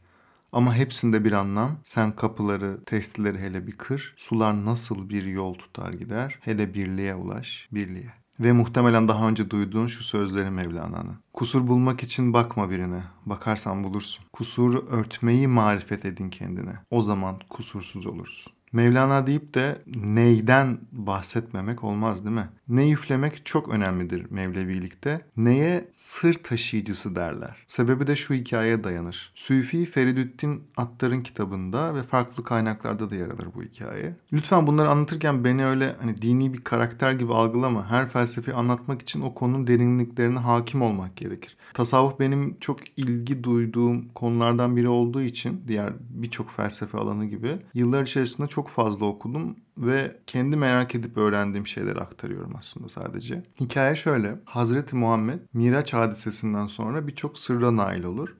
Ama 0.52 0.74
hepsinde 0.74 1.24
bir 1.24 1.32
anlam. 1.32 1.78
Sen 1.84 2.16
kapıları, 2.16 2.84
testileri 2.84 3.38
hele 3.38 3.66
bir 3.66 3.72
kır. 3.72 4.14
Sular 4.16 4.64
nasıl 4.64 5.08
bir 5.08 5.24
yol 5.24 5.54
tutar 5.54 5.92
gider. 5.92 6.38
Hele 6.40 6.74
birliğe 6.74 7.14
ulaş, 7.14 7.68
birliğe. 7.72 8.12
Ve 8.40 8.52
muhtemelen 8.52 9.08
daha 9.08 9.28
önce 9.28 9.50
duyduğun 9.50 9.86
şu 9.86 10.04
sözleri 10.04 10.50
Mevlana'nın. 10.50 11.16
Kusur 11.32 11.66
bulmak 11.66 12.02
için 12.02 12.32
bakma 12.32 12.70
birine. 12.70 13.02
Bakarsan 13.26 13.84
bulursun. 13.84 14.24
Kusuru 14.32 14.86
örtmeyi 14.86 15.48
marifet 15.48 16.04
edin 16.04 16.30
kendine. 16.30 16.72
O 16.90 17.02
zaman 17.02 17.38
kusursuz 17.50 18.06
olursun. 18.06 18.52
Mevlana 18.74 19.26
deyip 19.26 19.54
de 19.54 19.78
neyden 19.86 20.78
bahsetmemek 20.92 21.84
olmaz 21.84 22.24
değil 22.24 22.36
mi? 22.36 22.48
Ne 22.68 22.90
üflemek 22.90 23.46
çok 23.46 23.68
önemlidir 23.68 24.30
Mevlevilikte. 24.30 25.20
Neye 25.36 25.88
sır 25.92 26.34
taşıyıcısı 26.34 27.16
derler. 27.16 27.56
Sebebi 27.66 28.06
de 28.06 28.16
şu 28.16 28.34
hikayeye 28.34 28.84
dayanır. 28.84 29.32
Süfi 29.34 29.84
Feridüddin 29.84 30.62
Attar'ın 30.76 31.20
kitabında 31.20 31.94
ve 31.94 32.02
farklı 32.02 32.44
kaynaklarda 32.44 33.10
da 33.10 33.14
yer 33.14 33.26
alır 33.30 33.48
bu 33.54 33.62
hikaye. 33.62 34.16
Lütfen 34.32 34.66
bunları 34.66 34.88
anlatırken 34.88 35.44
beni 35.44 35.66
öyle 35.66 35.96
hani 36.00 36.16
dini 36.16 36.52
bir 36.52 36.60
karakter 36.60 37.12
gibi 37.12 37.34
algılama. 37.34 37.90
Her 37.90 38.08
felsefi 38.08 38.54
anlatmak 38.54 39.02
için 39.02 39.20
o 39.20 39.34
konunun 39.34 39.66
derinliklerine 39.66 40.38
hakim 40.38 40.82
olmak 40.82 41.16
gerekir. 41.16 41.56
Tasavvuf 41.74 42.20
benim 42.20 42.56
çok 42.60 42.98
ilgi 42.98 43.44
duyduğum 43.44 44.08
konulardan 44.08 44.76
biri 44.76 44.88
olduğu 44.88 45.22
için 45.22 45.64
diğer 45.68 45.92
birçok 46.10 46.50
felsefe 46.50 46.98
alanı 46.98 47.24
gibi 47.24 47.58
yıllar 47.74 48.02
içerisinde 48.02 48.46
çok 48.64 48.70
fazla 48.70 49.06
okudum 49.06 49.56
ve 49.78 50.16
kendi 50.26 50.56
merak 50.56 50.94
edip 50.94 51.16
öğrendiğim 51.16 51.66
şeyleri 51.66 52.00
aktarıyorum 52.00 52.52
aslında 52.58 52.88
sadece. 52.88 53.42
Hikaye 53.60 53.96
şöyle. 53.96 54.38
Hazreti 54.44 54.96
Muhammed 54.96 55.40
Miraç 55.52 55.92
hadisesinden 55.92 56.66
sonra 56.66 57.06
birçok 57.06 57.38
sırra 57.38 57.76
nail 57.76 58.04
olur. 58.04 58.36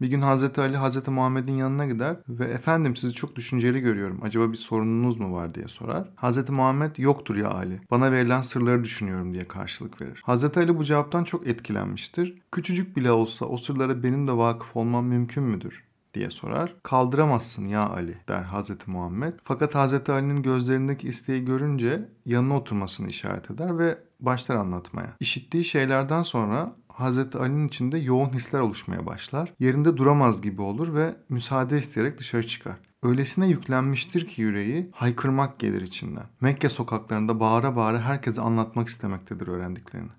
Bir 0.00 0.06
gün 0.06 0.20
Hazreti 0.20 0.60
Ali 0.60 0.76
Hazreti 0.76 1.10
Muhammed'in 1.10 1.56
yanına 1.56 1.86
gider 1.86 2.16
ve 2.28 2.44
efendim 2.44 2.96
sizi 2.96 3.14
çok 3.14 3.36
düşünceli 3.36 3.80
görüyorum. 3.80 4.20
Acaba 4.22 4.52
bir 4.52 4.56
sorununuz 4.56 5.20
mu 5.20 5.32
var 5.32 5.54
diye 5.54 5.68
sorar. 5.68 6.08
Hazreti 6.16 6.52
Muhammed 6.52 6.96
yoktur 6.98 7.36
ya 7.36 7.50
Ali. 7.50 7.80
Bana 7.90 8.12
verilen 8.12 8.42
sırları 8.42 8.84
düşünüyorum 8.84 9.32
diye 9.32 9.48
karşılık 9.48 10.00
verir. 10.00 10.22
Hazreti 10.24 10.60
Ali 10.60 10.78
bu 10.78 10.84
cevaptan 10.84 11.24
çok 11.24 11.46
etkilenmiştir. 11.46 12.38
Küçücük 12.52 12.96
bile 12.96 13.12
olsa 13.12 13.46
o 13.46 13.56
sırlara 13.56 14.02
benim 14.02 14.26
de 14.26 14.32
vakıf 14.32 14.76
olmam 14.76 15.06
mümkün 15.06 15.42
müdür? 15.42 15.84
Diye 16.14 16.30
sorar. 16.30 16.74
Kaldıramazsın 16.82 17.66
ya 17.68 17.88
Ali 17.88 18.16
der 18.28 18.42
Hazreti 18.42 18.90
Muhammed. 18.90 19.32
Fakat 19.44 19.74
Hazreti 19.74 20.12
Ali'nin 20.12 20.42
gözlerindeki 20.42 21.08
isteği 21.08 21.44
görünce 21.44 22.08
yanına 22.26 22.56
oturmasını 22.56 23.08
işaret 23.08 23.50
eder 23.50 23.78
ve 23.78 23.98
başlar 24.20 24.56
anlatmaya. 24.56 25.16
İşittiği 25.20 25.64
şeylerden 25.64 26.22
sonra 26.22 26.76
Hazreti 26.88 27.38
Ali'nin 27.38 27.68
içinde 27.68 27.98
yoğun 27.98 28.32
hisler 28.32 28.60
oluşmaya 28.60 29.06
başlar. 29.06 29.52
Yerinde 29.60 29.96
duramaz 29.96 30.42
gibi 30.42 30.62
olur 30.62 30.94
ve 30.94 31.14
müsaade 31.28 31.78
isteyerek 31.78 32.18
dışarı 32.18 32.46
çıkar. 32.46 32.76
Öylesine 33.02 33.48
yüklenmiştir 33.48 34.28
ki 34.28 34.42
yüreği 34.42 34.90
haykırmak 34.92 35.58
gelir 35.58 35.82
içinden. 35.82 36.26
Mekke 36.40 36.68
sokaklarında 36.68 37.40
bağıra 37.40 37.76
bağıra 37.76 38.00
herkese 38.00 38.40
anlatmak 38.40 38.88
istemektedir 38.88 39.46
öğrendiklerini. 39.46 40.10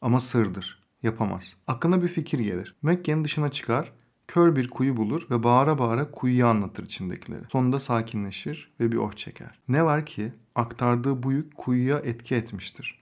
Ama 0.00 0.20
sırdır. 0.20 0.82
Yapamaz. 1.02 1.56
Aklına 1.66 2.02
bir 2.02 2.08
fikir 2.08 2.38
gelir. 2.38 2.76
Mekke'nin 2.82 3.24
dışına 3.24 3.50
çıkar 3.50 3.92
Kör 4.28 4.56
bir 4.56 4.68
kuyu 4.68 4.96
bulur 4.96 5.26
ve 5.30 5.42
bağıra 5.42 5.78
bağıra 5.78 6.10
kuyuyu 6.10 6.46
anlatır 6.46 6.84
içindekileri. 6.84 7.42
Sonunda 7.52 7.80
sakinleşir 7.80 8.72
ve 8.80 8.92
bir 8.92 8.96
oh 8.96 9.12
çeker. 9.12 9.58
Ne 9.68 9.84
var 9.84 10.06
ki 10.06 10.32
aktardığı 10.54 11.22
bu 11.22 11.32
yük 11.32 11.56
kuyuya 11.56 11.98
etki 11.98 12.34
etmiştir. 12.34 12.98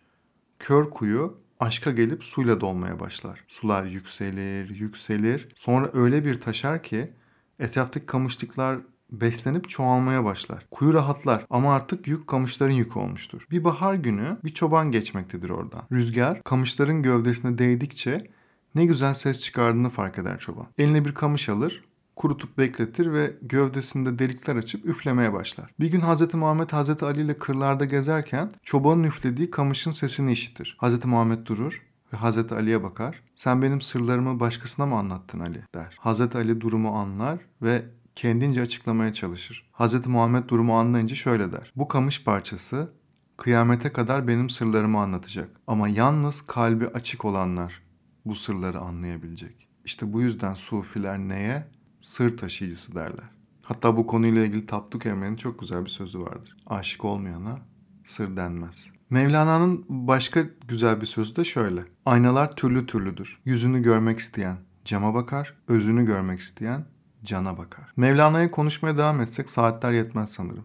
Kör 0.59 0.91
kuyu 0.91 1.39
aşka 1.61 1.91
gelip 1.91 2.25
suyla 2.25 2.61
dolmaya 2.61 3.01
başlar. 3.01 3.45
Sular 3.49 3.85
yükselir, 3.85 4.71
yükselir. 4.71 5.49
Sonra 5.55 5.91
öyle 5.95 6.25
bir 6.25 6.41
taşar 6.41 6.83
ki 6.83 7.13
etraftaki 7.59 8.07
kamışlıklar 8.07 8.79
beslenip 9.11 9.69
çoğalmaya 9.69 10.25
başlar. 10.25 10.67
Kuyu 10.71 10.95
rahatlar 10.95 11.47
ama 11.51 11.75
artık 11.75 12.09
yük 12.09 12.27
kamışların 12.27 12.75
yükü 12.75 12.99
olmuştur. 12.99 13.47
Bir 13.51 13.65
bahar 13.65 13.95
günü 13.95 14.39
bir 14.45 14.55
çoban 14.55 14.91
geçmektedir 14.91 15.51
oradan. 15.51 15.83
Rüzgar 15.93 16.43
kamışların 16.43 17.03
gövdesine 17.03 17.59
değdikçe 17.59 18.31
ne 18.77 18.87
güzel 18.87 19.15
ses 19.15 19.41
çıkardığını 19.41 19.91
fark 19.91 20.19
eder 20.19 20.39
çoban. 20.39 20.67
Eline 20.79 21.05
bir 21.05 21.15
kamış 21.15 21.49
alır, 21.49 21.85
kurutup 22.17 22.59
bekletir 22.59 23.13
ve 23.13 23.33
gövdesinde 23.43 24.19
delikler 24.19 24.57
açıp 24.57 24.87
üflemeye 24.87 25.33
başlar. 25.33 25.71
Bir 25.81 25.91
gün 25.91 26.01
Hz. 26.01 26.35
Muhammed 26.35 26.71
Hz. 26.71 27.03
Ali 27.03 27.23
ile 27.23 27.39
kırlarda 27.39 27.85
gezerken 27.85 28.51
çobanın 28.63 29.03
üflediği 29.03 29.51
kamışın 29.51 29.91
sesini 29.91 30.33
işitir. 30.33 30.79
Hz. 30.83 31.05
Muhammed 31.05 31.47
durur 31.47 31.83
ve 32.13 32.17
Hz. 32.17 32.53
Ali'ye 32.53 32.83
bakar. 32.83 33.23
Sen 33.35 33.63
benim 33.63 33.81
sırlarımı 33.81 34.41
başkasına 34.41 34.87
mı 34.87 34.95
anlattın 34.95 35.41
Ali 35.41 35.63
der. 35.75 35.99
Hz. 36.05 36.21
Ali 36.21 36.61
durumu 36.61 36.99
anlar 36.99 37.39
ve 37.63 37.85
kendince 38.17 38.63
açıklamaya 38.63 39.13
çalışır. 39.13 39.71
Hz. 39.73 40.07
Muhammed 40.07 40.49
durumu 40.49 40.79
anlayınca 40.79 41.15
şöyle 41.15 41.53
der. 41.53 41.73
Bu 41.77 41.89
kamış 41.89 42.25
parçası 42.25 42.91
kıyamete 43.37 43.93
kadar 43.93 44.29
benim 44.29 44.51
sırlarımı 44.51 45.01
anlatacak. 45.01 45.51
Ama 45.67 45.89
yalnız 45.89 46.41
kalbi 46.41 46.87
açık 46.87 47.25
olanlar 47.25 47.86
bu 48.27 48.35
sırları 48.35 48.81
anlayabilecek. 48.81 49.69
İşte 49.85 50.13
bu 50.13 50.21
yüzden 50.21 50.55
sufiler 50.55 51.19
neye? 51.19 51.67
Sır 52.01 52.37
taşıyıcısı 52.37 52.95
derler. 52.95 53.31
Hatta 53.63 53.97
bu 53.97 54.07
konuyla 54.07 54.45
ilgili 54.45 54.67
Tapduk 54.67 55.07
Emre'nin 55.07 55.37
çok 55.37 55.59
güzel 55.59 55.85
bir 55.85 55.91
sözü 55.91 56.21
vardır. 56.21 56.57
Aşık 56.67 57.05
olmayana 57.05 57.59
sır 58.05 58.37
denmez. 58.37 58.87
Mevlana'nın 59.11 59.85
başka 59.89 60.45
güzel 60.69 61.01
bir 61.01 61.07
sözü 61.07 61.37
de 61.37 61.45
şöyle. 61.45 61.85
Aynalar 62.07 62.57
türlü 62.57 62.87
türlüdür. 62.87 63.39
Yüzünü 63.45 63.83
görmek 63.83 64.19
isteyen 64.19 64.57
cama 64.85 65.15
bakar, 65.15 65.55
özünü 65.69 66.07
görmek 66.07 66.41
isteyen 66.41 66.85
cana 67.25 67.59
bakar. 67.59 67.93
Mevlana'ya 67.97 68.51
konuşmaya 68.51 68.99
devam 68.99 69.21
etsek 69.21 69.51
saatler 69.51 69.93
yetmez 69.93 70.31
sanırım. 70.31 70.65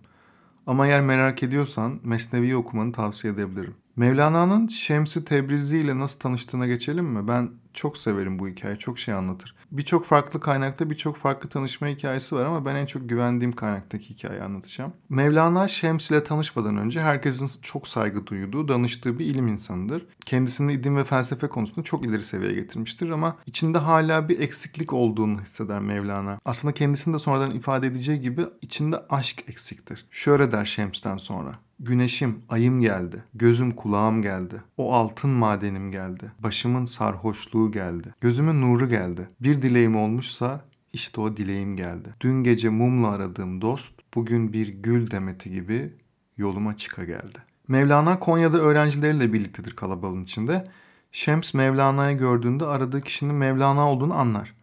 Ama 0.67 0.87
eğer 0.87 1.01
merak 1.01 1.43
ediyorsan 1.43 1.99
Mesnevi'yi 2.03 2.55
okumanı 2.55 2.91
tavsiye 2.91 3.33
edebilirim. 3.33 3.75
Mevlana'nın 3.95 4.67
Şems-i 4.67 5.25
Tebrizi 5.25 5.77
ile 5.77 5.99
nasıl 5.99 6.19
tanıştığına 6.19 6.67
geçelim 6.67 7.05
mi? 7.05 7.27
Ben 7.27 7.51
çok 7.73 7.97
severim 7.97 8.39
bu 8.39 8.47
hikaye. 8.47 8.75
Çok 8.75 8.99
şey 8.99 9.13
anlatır. 9.13 9.55
Birçok 9.71 10.05
farklı 10.05 10.39
kaynakta 10.39 10.89
birçok 10.89 11.17
farklı 11.17 11.49
tanışma 11.49 11.87
hikayesi 11.87 12.35
var 12.35 12.45
ama 12.45 12.65
ben 12.65 12.75
en 12.75 12.85
çok 12.85 13.09
güvendiğim 13.09 13.51
kaynaktaki 13.51 14.09
hikayeyi 14.09 14.43
anlatacağım. 14.43 14.93
Mevlana 15.09 15.67
Şems 15.67 16.11
ile 16.11 16.23
tanışmadan 16.23 16.77
önce 16.77 17.01
herkesin 17.01 17.61
çok 17.61 17.87
saygı 17.87 18.27
duyduğu, 18.27 18.67
danıştığı 18.67 19.19
bir 19.19 19.25
ilim 19.25 19.47
insanıdır. 19.47 20.07
Kendisini 20.25 20.73
ilim 20.73 20.97
ve 20.97 21.03
felsefe 21.03 21.47
konusunda 21.47 21.83
çok 21.83 22.05
ileri 22.05 22.23
seviyeye 22.23 22.55
getirmiştir 22.55 23.09
ama 23.09 23.37
içinde 23.45 23.77
hala 23.77 24.29
bir 24.29 24.39
eksiklik 24.39 24.93
olduğunu 24.93 25.41
hisseder 25.41 25.79
Mevlana. 25.79 26.39
Aslında 26.45 26.73
kendisini 26.73 27.13
de 27.13 27.19
sonradan 27.19 27.51
ifade 27.51 27.87
edeceği 27.87 28.21
gibi 28.21 28.45
içinde 28.61 28.97
aşk 29.09 29.43
eksiktir. 29.47 30.05
Şöyle 30.11 30.51
der 30.51 30.65
Şems'ten 30.65 31.17
sonra. 31.17 31.59
Güneşim, 31.83 32.41
ayım 32.49 32.81
geldi. 32.81 33.23
Gözüm 33.33 33.71
kulağım 33.71 34.21
geldi. 34.21 34.61
O 34.77 34.93
altın 34.93 35.29
madenim 35.29 35.91
geldi. 35.91 36.31
Başımın 36.39 36.85
sarhoşluğu 36.85 37.71
geldi. 37.71 38.15
Gözümün 38.21 38.61
nuru 38.61 38.89
geldi. 38.89 39.29
Bir 39.39 39.61
dileğim 39.61 39.95
olmuşsa 39.95 40.65
işte 40.93 41.21
o 41.21 41.37
dileğim 41.37 41.77
geldi. 41.77 42.09
Dün 42.21 42.43
gece 42.43 42.69
mumla 42.69 43.07
aradığım 43.07 43.61
dost 43.61 43.93
bugün 44.15 44.53
bir 44.53 44.67
gül 44.67 45.11
demeti 45.11 45.51
gibi 45.51 45.93
yoluma 46.37 46.77
çıka 46.77 47.03
geldi. 47.03 47.37
Mevlana 47.67 48.19
Konya'da 48.19 48.57
öğrencileriyle 48.57 49.33
birliktedir 49.33 49.75
kalabalığın 49.75 50.23
içinde. 50.23 50.67
Şems 51.11 51.53
Mevlana'yı 51.53 52.17
gördüğünde 52.17 52.65
aradığı 52.65 53.01
kişinin 53.01 53.35
Mevlana 53.35 53.91
olduğunu 53.91 54.13
anlar. 54.13 54.55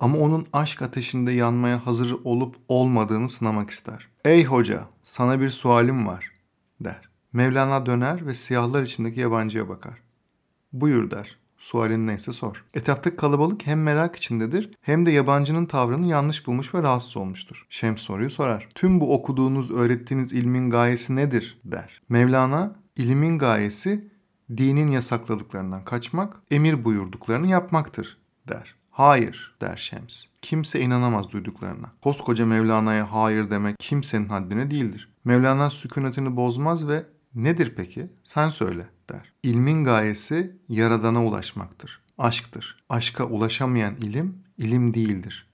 Ama 0.00 0.18
onun 0.18 0.46
aşk 0.52 0.82
ateşinde 0.82 1.32
yanmaya 1.32 1.86
hazır 1.86 2.16
olup 2.24 2.56
olmadığını 2.68 3.28
sınamak 3.28 3.70
ister. 3.70 4.08
Ey 4.24 4.44
hoca 4.44 4.84
sana 5.02 5.40
bir 5.40 5.50
sualim 5.50 6.06
var 6.06 6.33
der. 6.84 7.08
Mevlana 7.32 7.86
döner 7.86 8.26
ve 8.26 8.34
siyahlar 8.34 8.82
içindeki 8.82 9.20
yabancıya 9.20 9.68
bakar. 9.68 9.94
Buyur 10.72 11.10
der. 11.10 11.38
Sualin 11.56 12.06
neyse 12.06 12.32
sor. 12.32 12.64
Etraftaki 12.74 13.16
kalabalık 13.16 13.66
hem 13.66 13.82
merak 13.82 14.16
içindedir 14.16 14.70
hem 14.80 15.06
de 15.06 15.10
yabancının 15.10 15.66
tavrını 15.66 16.06
yanlış 16.06 16.46
bulmuş 16.46 16.74
ve 16.74 16.82
rahatsız 16.82 17.16
olmuştur. 17.16 17.66
Şems 17.70 18.00
soruyu 18.00 18.30
sorar. 18.30 18.68
Tüm 18.74 19.00
bu 19.00 19.14
okuduğunuz, 19.14 19.70
öğrettiğiniz 19.70 20.32
ilmin 20.32 20.70
gayesi 20.70 21.16
nedir 21.16 21.60
der. 21.64 22.02
Mevlana, 22.08 22.76
ilmin 22.96 23.38
gayesi 23.38 24.08
dinin 24.56 24.90
yasakladıklarından 24.90 25.84
kaçmak, 25.84 26.36
emir 26.50 26.84
buyurduklarını 26.84 27.46
yapmaktır 27.46 28.18
der. 28.48 28.74
Hayır 28.90 29.56
der 29.60 29.76
Şems. 29.76 30.24
Kimse 30.42 30.80
inanamaz 30.80 31.32
duyduklarına. 31.32 31.92
Koskoca 32.02 32.46
Mevlana'ya 32.46 33.12
hayır 33.12 33.50
demek 33.50 33.76
kimsenin 33.78 34.28
haddine 34.28 34.70
değildir. 34.70 35.13
Mevlana 35.24 35.70
sükunetini 35.70 36.36
bozmaz 36.36 36.88
ve 36.88 37.06
nedir 37.34 37.72
peki? 37.76 38.10
Sen 38.24 38.48
söyle 38.48 38.86
der. 39.10 39.32
İlmin 39.42 39.84
gayesi 39.84 40.56
yaradana 40.68 41.24
ulaşmaktır. 41.24 42.00
Aşktır. 42.18 42.84
Aşka 42.88 43.24
ulaşamayan 43.24 43.96
ilim, 43.96 44.38
ilim 44.58 44.94
değildir. 44.94 45.46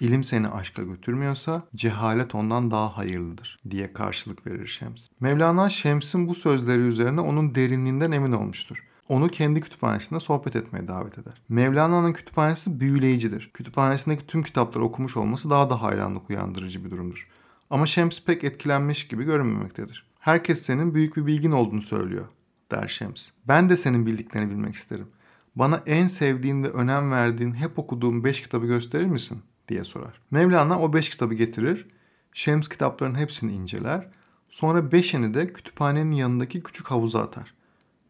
İlim 0.00 0.24
seni 0.24 0.48
aşka 0.48 0.82
götürmüyorsa 0.82 1.62
cehalet 1.74 2.34
ondan 2.34 2.70
daha 2.70 2.96
hayırlıdır 2.96 3.58
diye 3.70 3.92
karşılık 3.92 4.46
verir 4.46 4.66
Şems. 4.66 5.08
Mevlana 5.20 5.70
Şems'in 5.70 6.28
bu 6.28 6.34
sözleri 6.34 6.80
üzerine 6.80 7.20
onun 7.20 7.54
derinliğinden 7.54 8.12
emin 8.12 8.32
olmuştur. 8.32 8.84
Onu 9.08 9.28
kendi 9.28 9.60
kütüphanesinde 9.60 10.20
sohbet 10.20 10.56
etmeye 10.56 10.88
davet 10.88 11.18
eder. 11.18 11.42
Mevlana'nın 11.48 12.12
kütüphanesi 12.12 12.80
büyüleyicidir. 12.80 13.50
Kütüphanesindeki 13.54 14.26
tüm 14.26 14.42
kitapları 14.42 14.84
okumuş 14.84 15.16
olması 15.16 15.50
daha 15.50 15.70
da 15.70 15.82
hayranlık 15.82 16.30
uyandırıcı 16.30 16.84
bir 16.84 16.90
durumdur. 16.90 17.28
Ama 17.74 17.86
Şems 17.86 18.24
pek 18.24 18.44
etkilenmiş 18.44 19.08
gibi 19.08 19.24
görünmemektedir. 19.24 20.06
Herkes 20.18 20.62
senin 20.62 20.94
büyük 20.94 21.16
bir 21.16 21.26
bilgin 21.26 21.52
olduğunu 21.52 21.82
söylüyor 21.82 22.26
der 22.70 22.88
Şems. 22.88 23.30
Ben 23.48 23.68
de 23.68 23.76
senin 23.76 24.06
bildiklerini 24.06 24.50
bilmek 24.50 24.74
isterim. 24.74 25.08
Bana 25.56 25.82
en 25.86 26.06
sevdiğin 26.06 26.62
ve 26.64 26.68
önem 26.68 27.10
verdiğin, 27.10 27.54
hep 27.54 27.78
okuduğum 27.78 28.24
beş 28.24 28.42
kitabı 28.42 28.66
gösterir 28.66 29.04
misin? 29.04 29.42
diye 29.68 29.84
sorar. 29.84 30.20
Mevlana 30.30 30.80
o 30.80 30.92
beş 30.92 31.08
kitabı 31.10 31.34
getirir. 31.34 31.86
Şems 32.32 32.68
kitapların 32.68 33.14
hepsini 33.14 33.52
inceler. 33.52 34.08
Sonra 34.48 34.92
beşini 34.92 35.34
de 35.34 35.52
kütüphanenin 35.52 36.12
yanındaki 36.12 36.62
küçük 36.62 36.90
havuza 36.90 37.22
atar. 37.22 37.54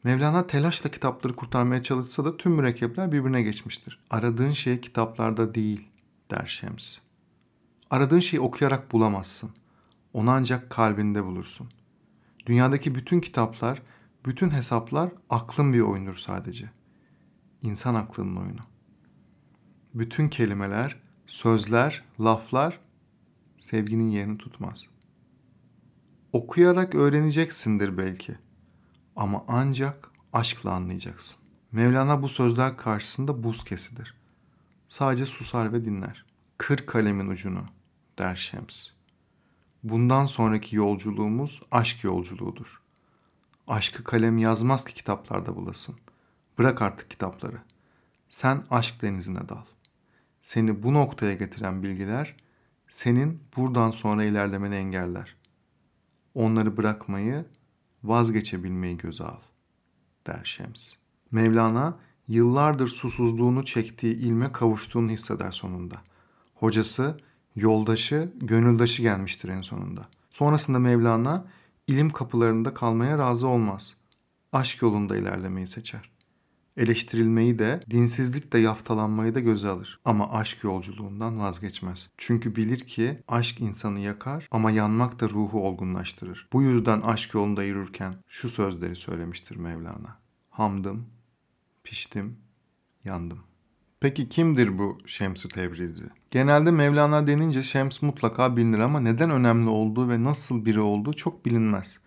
Mevlana 0.02 0.46
telaşla 0.46 0.90
kitapları 0.90 1.36
kurtarmaya 1.36 1.82
çalışsa 1.82 2.24
da 2.24 2.36
tüm 2.36 2.52
mürekkepler 2.52 3.12
birbirine 3.12 3.42
geçmiştir. 3.42 3.98
Aradığın 4.10 4.52
şey 4.52 4.80
kitaplarda 4.80 5.54
değil 5.54 5.88
der 6.30 6.46
Şems. 6.46 7.03
Aradığın 7.90 8.20
şeyi 8.20 8.40
okuyarak 8.40 8.92
bulamazsın. 8.92 9.50
Onu 10.12 10.30
ancak 10.30 10.70
kalbinde 10.70 11.24
bulursun. 11.24 11.68
Dünyadaki 12.46 12.94
bütün 12.94 13.20
kitaplar, 13.20 13.82
bütün 14.26 14.50
hesaplar 14.50 15.12
aklın 15.30 15.72
bir 15.72 15.80
oyundur 15.80 16.16
sadece. 16.16 16.70
İnsan 17.62 17.94
aklının 17.94 18.36
oyunu. 18.36 18.60
Bütün 19.94 20.28
kelimeler, 20.28 21.00
sözler, 21.26 22.04
laflar 22.20 22.80
sevginin 23.56 24.08
yerini 24.08 24.38
tutmaz. 24.38 24.88
Okuyarak 26.32 26.94
öğreneceksindir 26.94 27.98
belki. 27.98 28.38
Ama 29.16 29.44
ancak 29.48 30.10
aşkla 30.32 30.72
anlayacaksın. 30.72 31.40
Mevlana 31.72 32.22
bu 32.22 32.28
sözler 32.28 32.76
karşısında 32.76 33.42
buz 33.42 33.64
kesidir. 33.64 34.14
Sadece 34.88 35.26
susar 35.26 35.72
ve 35.72 35.84
dinler. 35.84 36.24
Kır 36.58 36.86
kalemin 36.86 37.28
ucunu 37.28 37.64
der 38.18 38.34
Şems. 38.34 38.86
Bundan 39.82 40.24
sonraki 40.24 40.76
yolculuğumuz 40.76 41.62
aşk 41.70 42.04
yolculuğudur. 42.04 42.82
Aşkı 43.66 44.04
kalem 44.04 44.38
yazmaz 44.38 44.84
ki 44.84 44.94
kitaplarda 44.94 45.56
bulasın. 45.56 45.94
Bırak 46.58 46.82
artık 46.82 47.10
kitapları. 47.10 47.62
Sen 48.28 48.64
aşk 48.70 49.02
denizine 49.02 49.48
dal. 49.48 49.64
Seni 50.42 50.82
bu 50.82 50.94
noktaya 50.94 51.34
getiren 51.34 51.82
bilgiler 51.82 52.36
senin 52.88 53.40
buradan 53.56 53.90
sonra 53.90 54.24
ilerlemeni 54.24 54.74
engeller. 54.74 55.36
Onları 56.34 56.76
bırakmayı, 56.76 57.44
vazgeçebilmeyi 58.04 58.96
göze 58.96 59.24
al, 59.24 59.40
der 60.26 60.44
Şems. 60.44 60.94
Mevlana 61.30 61.98
yıllardır 62.28 62.88
susuzluğunu 62.88 63.64
çektiği 63.64 64.14
ilme 64.14 64.52
kavuştuğunu 64.52 65.10
hisseder 65.10 65.50
sonunda. 65.50 66.02
Hocası, 66.64 67.20
yoldaşı, 67.56 68.32
gönüldaşı 68.36 69.02
gelmiştir 69.02 69.48
en 69.48 69.60
sonunda. 69.60 70.08
Sonrasında 70.30 70.78
Mevlana 70.78 71.46
ilim 71.86 72.10
kapılarında 72.10 72.74
kalmaya 72.74 73.18
razı 73.18 73.48
olmaz. 73.48 73.94
Aşk 74.52 74.82
yolunda 74.82 75.16
ilerlemeyi 75.16 75.66
seçer. 75.66 76.10
Eleştirilmeyi 76.76 77.58
de, 77.58 77.80
dinsizlik 77.90 78.52
de 78.52 78.58
yaftalanmayı 78.58 79.34
da 79.34 79.40
göze 79.40 79.68
alır. 79.68 80.00
Ama 80.04 80.32
aşk 80.32 80.64
yolculuğundan 80.64 81.38
vazgeçmez. 81.38 82.10
Çünkü 82.16 82.56
bilir 82.56 82.78
ki 82.78 83.22
aşk 83.28 83.60
insanı 83.60 84.00
yakar 84.00 84.48
ama 84.50 84.70
yanmak 84.70 85.20
da 85.20 85.28
ruhu 85.28 85.66
olgunlaştırır. 85.66 86.48
Bu 86.52 86.62
yüzden 86.62 87.00
aşk 87.00 87.34
yolunda 87.34 87.64
yürürken 87.64 88.14
şu 88.28 88.48
sözleri 88.48 88.96
söylemiştir 88.96 89.56
Mevlana. 89.56 90.18
Hamdım, 90.50 91.06
piştim, 91.82 92.36
yandım. 93.04 93.53
Peki 94.04 94.28
kimdir 94.28 94.78
bu 94.78 94.98
Şems-i 95.06 95.48
Tebrizi? 95.48 96.04
Genelde 96.30 96.70
Mevlana 96.70 97.26
denince 97.26 97.62
Şems 97.62 98.02
mutlaka 98.02 98.56
bilinir 98.56 98.78
ama 98.78 99.00
neden 99.00 99.30
önemli 99.30 99.68
olduğu 99.68 100.08
ve 100.08 100.24
nasıl 100.24 100.64
biri 100.64 100.80
olduğu 100.80 101.12
çok 101.12 101.46
bilinmez. 101.46 101.98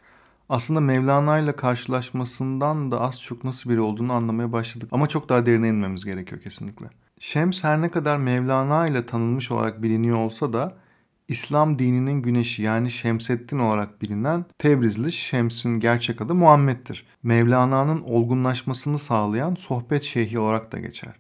Aslında 0.50 0.80
Mevlana 0.80 1.40
ile 1.40 1.56
karşılaşmasından 1.56 2.92
da 2.92 3.02
az 3.02 3.22
çok 3.22 3.44
nasıl 3.44 3.70
biri 3.70 3.80
olduğunu 3.80 4.14
anlamaya 4.14 4.54
başladık. 4.54 4.90
Ama 4.92 5.08
çok 5.08 5.30
daha 5.30 5.46
derine 5.46 5.70
inmemiz 5.70 6.06
gerekiyor 6.06 6.42
kesinlikle. 6.42 6.86
Şems 7.20 7.64
her 7.64 7.82
ne 7.82 7.92
kadar 7.92 8.18
Mevlana 8.18 8.88
ile 8.88 9.06
tanınmış 9.06 9.52
olarak 9.52 9.84
biliniyor 9.84 10.18
olsa 10.18 10.54
da 10.54 10.78
İslam 11.28 11.80
dininin 11.80 12.22
güneşi 12.22 12.62
yani 12.62 12.92
Şemseddin 12.92 13.60
olarak 13.60 14.02
bilinen 14.02 14.46
Tebrizli 14.58 15.12
Şems'in 15.12 15.80
gerçek 15.80 16.22
adı 16.22 16.36
Muhammed'dir. 16.36 17.06
Mevlana'nın 17.24 18.02
olgunlaşmasını 18.02 19.00
sağlayan 19.00 19.56
sohbet 19.56 20.04
şeyhi 20.04 20.40
olarak 20.40 20.72
da 20.72 20.80
geçer. 20.80 21.14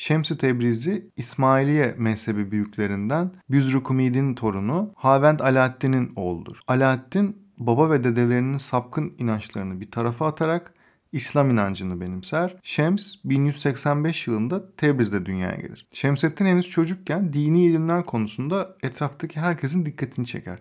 Şems-i 0.00 0.38
Tebrizi 0.38 1.10
İsmailiye 1.16 1.94
mezhebi 1.98 2.50
büyüklerinden 2.50 3.30
Büzrükumid'in 3.50 4.34
torunu 4.34 4.92
Havend 4.96 5.40
Alaaddin'in 5.40 6.12
oğludur. 6.16 6.60
Alaaddin 6.66 7.36
baba 7.58 7.90
ve 7.90 8.04
dedelerinin 8.04 8.56
sapkın 8.56 9.14
inançlarını 9.18 9.80
bir 9.80 9.90
tarafa 9.90 10.26
atarak 10.26 10.74
İslam 11.12 11.50
inancını 11.50 12.00
benimser. 12.00 12.56
Şems 12.62 13.14
1185 13.24 14.26
yılında 14.26 14.76
Tebriz'de 14.76 15.26
dünyaya 15.26 15.56
gelir. 15.56 15.86
Şemseddin 15.92 16.46
henüz 16.46 16.70
çocukken 16.70 17.32
dini 17.32 17.64
ilimler 17.64 18.04
konusunda 18.04 18.76
etraftaki 18.82 19.40
herkesin 19.40 19.86
dikkatini 19.86 20.26
çeker. 20.26 20.58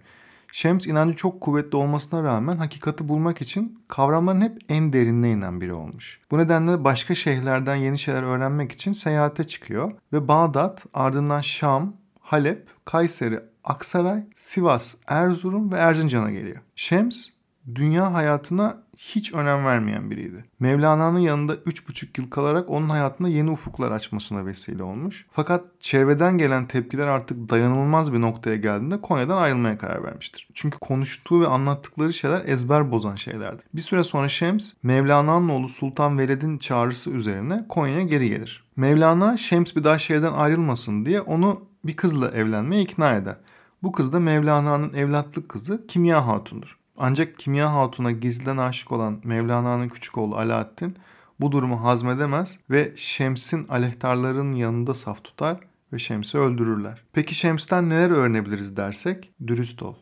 Şems 0.52 0.88
inancı 0.88 1.16
çok 1.16 1.42
kuvvetli 1.42 1.76
olmasına 1.76 2.24
rağmen 2.24 2.58
hakikati 2.58 3.08
bulmak 3.08 3.42
için 3.42 3.84
kavramların 3.88 4.42
hep 4.42 4.58
en 4.70 4.94
derinine 4.94 5.32
inen 5.32 5.62
biri 5.62 5.74
olmuş. 5.74 6.22
Bu 6.32 6.38
nedenle 6.38 6.84
başka 6.84 7.16
şehirlerden 7.16 7.76
yeni 7.76 8.00
şeyler 8.00 8.24
öğrenmek 8.24 8.72
için 8.72 8.92
seyahate 8.92 9.48
çıkıyor 9.48 9.92
ve 10.14 10.28
Bağdat, 10.28 10.86
ardından 10.94 11.42
Şam, 11.42 11.94
Halep, 12.20 12.68
Kayseri, 12.86 13.40
Aksaray, 13.64 14.24
Sivas, 14.36 14.96
Erzurum 15.08 15.72
ve 15.72 15.76
Erzincan'a 15.76 16.32
geliyor. 16.32 16.62
Şems 16.76 17.28
dünya 17.76 18.14
hayatına 18.14 18.78
hiç 19.00 19.34
önem 19.34 19.66
vermeyen 19.66 20.12
biriydi. 20.12 20.46
Mevlana'nın 20.60 21.20
yanında 21.20 21.56
3,5 21.56 22.22
yıl 22.22 22.30
kalarak 22.30 22.70
onun 22.70 22.90
hayatına 22.90 23.30
yeni 23.30 23.52
ufuklar 23.52 23.92
açmasına 23.92 24.46
vesile 24.46 24.84
olmuş. 24.84 25.26
Fakat 25.32 25.64
çevreden 25.80 26.38
gelen 26.38 26.68
tepkiler 26.68 27.08
artık 27.08 27.50
dayanılmaz 27.50 28.14
bir 28.14 28.22
noktaya 28.22 28.56
geldiğinde 28.56 29.02
Konya'dan 29.02 29.38
ayrılmaya 29.38 29.78
karar 29.78 30.04
vermiştir. 30.04 30.48
Çünkü 30.54 30.80
konuştuğu 30.80 31.42
ve 31.42 31.48
anlattıkları 31.48 32.14
şeyler 32.14 32.46
ezber 32.46 32.92
bozan 32.92 33.16
şeylerdi. 33.16 33.64
Bir 33.74 33.82
süre 33.82 34.04
sonra 34.04 34.30
Şems, 34.30 34.74
Mevlana'nın 34.84 35.50
oğlu 35.50 35.68
Sultan 35.68 36.18
Veled'in 36.18 36.58
çağrısı 36.58 37.10
üzerine 37.10 37.66
Konya'ya 37.70 38.04
geri 38.04 38.30
gelir. 38.30 38.64
Mevlana 38.76 39.38
Şems 39.38 39.76
bir 39.76 39.84
daha 39.84 40.00
şehirden 40.00 40.34
ayrılmasın 40.34 41.06
diye 41.06 41.22
onu 41.22 41.62
bir 41.86 41.96
kızla 41.96 42.32
evlenmeye 42.32 42.82
ikna 42.82 43.16
eder. 43.16 43.36
Bu 43.84 43.92
kız 43.92 44.14
da 44.14 44.20
Mevlana'nın 44.20 44.94
evlatlık 44.94 45.50
kızı 45.50 45.88
Kimya 45.88 46.28
Hatun'dur. 46.28 46.79
Ancak 47.00 47.40
Kimya 47.40 47.74
Hatun'a 47.74 48.12
gizliden 48.12 48.58
aşık 48.58 48.92
olan 48.92 49.22
Mevlana'nın 49.24 49.90
küçük 49.90 50.18
oğlu 50.18 50.36
Alaaddin 50.36 50.96
bu 51.40 51.52
durumu 51.52 51.84
hazmedemez 51.84 52.60
ve 52.70 52.94
Şems'in 52.96 53.68
aleyhtarların 53.68 54.54
yanında 54.54 54.94
saf 54.94 55.24
tutar 55.24 55.60
ve 55.94 56.00
Şems'i 56.00 56.38
öldürürler. 56.38 57.04
Peki 57.14 57.36
Şems'ten 57.36 57.90
neler 57.90 58.10
öğrenebiliriz 58.10 58.78
dersek? 58.78 59.32
Dürüst 59.48 59.84
ol. 59.84 59.96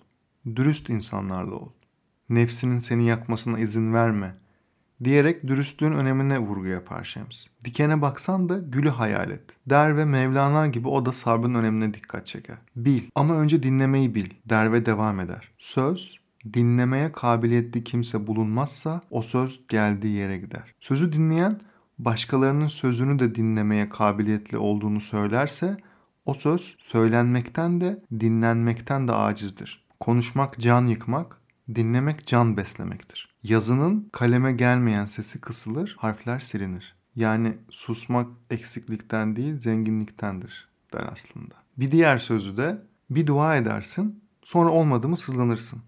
Dürüst 0.56 0.90
insanlarla 0.90 1.56
ol. 1.56 1.70
Nefsinin 2.30 2.78
seni 2.78 3.08
yakmasına 3.08 3.60
izin 3.60 3.94
verme. 3.94 4.36
diyerek 5.04 5.48
dürüstlüğün 5.48 5.94
önemine 5.94 6.40
vurgu 6.40 6.68
yapar 6.68 7.04
Şems. 7.04 7.48
Dikene 7.66 8.02
baksan 8.02 8.50
da 8.50 8.58
gülü 8.58 8.90
hayal 8.90 9.32
et. 9.32 9.56
Der 9.68 9.98
ve 9.98 10.06
Mevlana 10.06 10.68
gibi 10.68 10.88
o 10.88 11.06
da 11.06 11.12
sabrın 11.12 11.56
önemine 11.56 11.94
dikkat 11.94 12.28
çeker. 12.28 12.58
Bil 12.76 13.02
ama 13.16 13.36
önce 13.36 13.64
dinlemeyi 13.64 14.16
bil 14.16 14.30
der 14.46 14.74
ve 14.74 14.86
devam 14.86 15.20
eder. 15.20 15.52
Söz 15.58 16.27
dinlemeye 16.54 17.12
kabiliyetli 17.12 17.84
kimse 17.84 18.28
bulunmazsa 18.28 19.02
o 19.10 19.22
söz 19.22 19.68
geldiği 19.68 20.16
yere 20.16 20.38
gider. 20.38 20.74
Sözü 20.80 21.14
dinleyen 21.14 21.62
başkalarının 22.00 22.68
sözünü 22.68 23.20
de 23.20 23.36
dinlemeye 23.36 23.90
kabiliyetli 23.90 24.58
olduğunu 24.58 25.02
söylerse 25.02 25.78
o 26.26 26.34
söz 26.34 26.76
söylenmekten 26.80 27.82
de 27.82 28.04
dinlenmekten 28.20 29.08
de 29.08 29.14
acizdir. 29.14 29.88
Konuşmak 30.00 30.60
can 30.60 30.86
yıkmak, 30.86 31.42
dinlemek 31.76 32.28
can 32.28 32.58
beslemektir. 32.58 33.36
Yazının 33.44 34.10
kaleme 34.12 34.52
gelmeyen 34.52 35.06
sesi 35.06 35.42
kısılır, 35.42 35.96
harfler 36.00 36.40
silinir. 36.40 36.96
Yani 37.16 37.58
susmak 37.70 38.28
eksiklikten 38.50 39.36
değil 39.36 39.60
zenginliktendir 39.60 40.70
der 40.94 41.06
aslında. 41.12 41.56
Bir 41.78 41.92
diğer 41.92 42.18
sözü 42.18 42.58
de 42.58 42.82
bir 43.10 43.28
dua 43.28 43.56
edersin 43.56 44.24
sonra 44.44 44.70
olmadı 44.70 45.08
mı 45.08 45.18
sızlanırsın. 45.18 45.82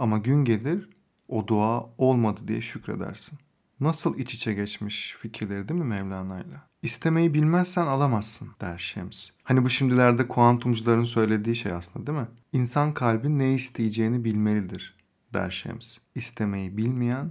Ama 0.00 0.18
gün 0.18 0.44
gelir 0.44 0.88
o 1.28 1.48
dua 1.48 1.86
olmadı 1.98 2.40
diye 2.48 2.60
şükredersin. 2.60 3.38
Nasıl 3.80 4.18
iç 4.18 4.34
içe 4.34 4.54
geçmiş 4.54 5.16
fikirleri 5.18 5.68
değil 5.68 5.80
mi 5.80 5.86
Mevlana'yla? 5.86 6.68
İstemeyi 6.82 7.34
bilmezsen 7.34 7.86
alamazsın 7.86 8.48
der 8.60 8.78
Şems. 8.78 9.30
Hani 9.42 9.64
bu 9.64 9.70
şimdilerde 9.70 10.28
kuantumcuların 10.28 11.04
söylediği 11.04 11.56
şey 11.56 11.72
aslında 11.72 12.06
değil 12.06 12.18
mi? 12.18 12.28
İnsan 12.52 12.94
kalbi 12.94 13.38
ne 13.38 13.54
isteyeceğini 13.54 14.24
bilmelidir 14.24 14.96
der 15.34 15.50
Şems. 15.50 15.98
İstemeyi 16.14 16.76
bilmeyen 16.76 17.30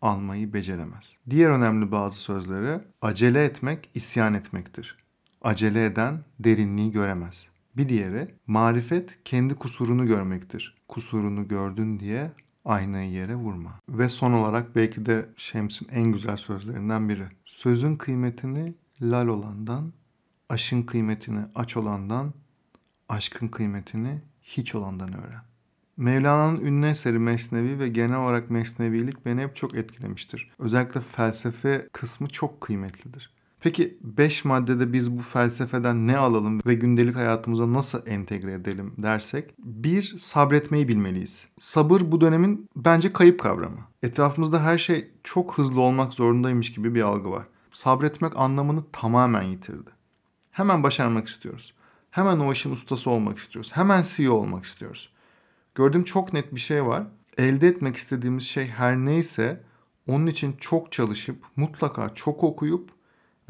almayı 0.00 0.52
beceremez. 0.52 1.16
Diğer 1.30 1.50
önemli 1.50 1.92
bazı 1.92 2.18
sözleri 2.18 2.80
acele 3.02 3.44
etmek 3.44 3.90
isyan 3.94 4.34
etmektir. 4.34 4.98
Acele 5.42 5.84
eden 5.84 6.24
derinliği 6.40 6.92
göremez. 6.92 7.51
Bir 7.76 7.88
diğeri 7.88 8.34
marifet 8.46 9.18
kendi 9.24 9.54
kusurunu 9.54 10.06
görmektir. 10.06 10.74
Kusurunu 10.88 11.48
gördün 11.48 12.00
diye 12.00 12.32
aynayı 12.64 13.10
yere 13.10 13.34
vurma. 13.34 13.80
Ve 13.88 14.08
son 14.08 14.32
olarak 14.32 14.76
belki 14.76 15.06
de 15.06 15.28
Şems'in 15.36 15.88
en 15.88 16.12
güzel 16.12 16.36
sözlerinden 16.36 17.08
biri. 17.08 17.26
Sözün 17.44 17.96
kıymetini 17.96 18.74
lal 19.02 19.26
olandan, 19.26 19.92
aşın 20.48 20.82
kıymetini 20.82 21.40
aç 21.54 21.76
olandan, 21.76 22.34
aşkın 23.08 23.48
kıymetini 23.48 24.20
hiç 24.42 24.74
olandan 24.74 25.12
öğren. 25.12 25.42
Mevlana'nın 25.96 26.60
ünlü 26.60 26.86
eseri 26.86 27.18
Mesnevi 27.18 27.78
ve 27.78 27.88
genel 27.88 28.16
olarak 28.16 28.50
Mesnevilik 28.50 29.26
beni 29.26 29.40
hep 29.42 29.56
çok 29.56 29.74
etkilemiştir. 29.74 30.50
Özellikle 30.58 31.00
felsefe 31.00 31.88
kısmı 31.92 32.28
çok 32.28 32.60
kıymetlidir. 32.60 33.31
Peki 33.62 33.98
5 34.00 34.44
maddede 34.44 34.92
biz 34.92 35.18
bu 35.18 35.22
felsefeden 35.22 36.06
ne 36.06 36.16
alalım 36.16 36.60
ve 36.66 36.74
gündelik 36.74 37.16
hayatımıza 37.16 37.72
nasıl 37.72 38.06
entegre 38.06 38.52
edelim 38.52 38.94
dersek 38.98 39.54
bir 39.58 40.14
sabretmeyi 40.18 40.88
bilmeliyiz. 40.88 41.46
Sabır 41.58 42.00
bu 42.00 42.20
dönemin 42.20 42.68
bence 42.76 43.12
kayıp 43.12 43.40
kavramı. 43.40 43.78
Etrafımızda 44.02 44.62
her 44.62 44.78
şey 44.78 45.10
çok 45.24 45.58
hızlı 45.58 45.80
olmak 45.80 46.12
zorundaymış 46.12 46.72
gibi 46.72 46.94
bir 46.94 47.02
algı 47.02 47.30
var. 47.30 47.42
Sabretmek 47.72 48.36
anlamını 48.36 48.84
tamamen 48.92 49.42
yitirdi. 49.42 49.90
Hemen 50.50 50.82
başarmak 50.82 51.28
istiyoruz. 51.28 51.74
Hemen 52.10 52.38
o 52.38 52.52
işin 52.52 52.72
ustası 52.72 53.10
olmak 53.10 53.38
istiyoruz. 53.38 53.70
Hemen 53.74 54.02
CEO 54.02 54.34
olmak 54.34 54.64
istiyoruz. 54.64 55.12
Gördüğüm 55.74 56.04
çok 56.04 56.32
net 56.32 56.54
bir 56.54 56.60
şey 56.60 56.86
var. 56.86 57.02
Elde 57.38 57.68
etmek 57.68 57.96
istediğimiz 57.96 58.44
şey 58.44 58.66
her 58.66 58.96
neyse 58.96 59.60
onun 60.08 60.26
için 60.26 60.56
çok 60.60 60.92
çalışıp 60.92 61.44
mutlaka 61.56 62.14
çok 62.14 62.44
okuyup 62.44 63.01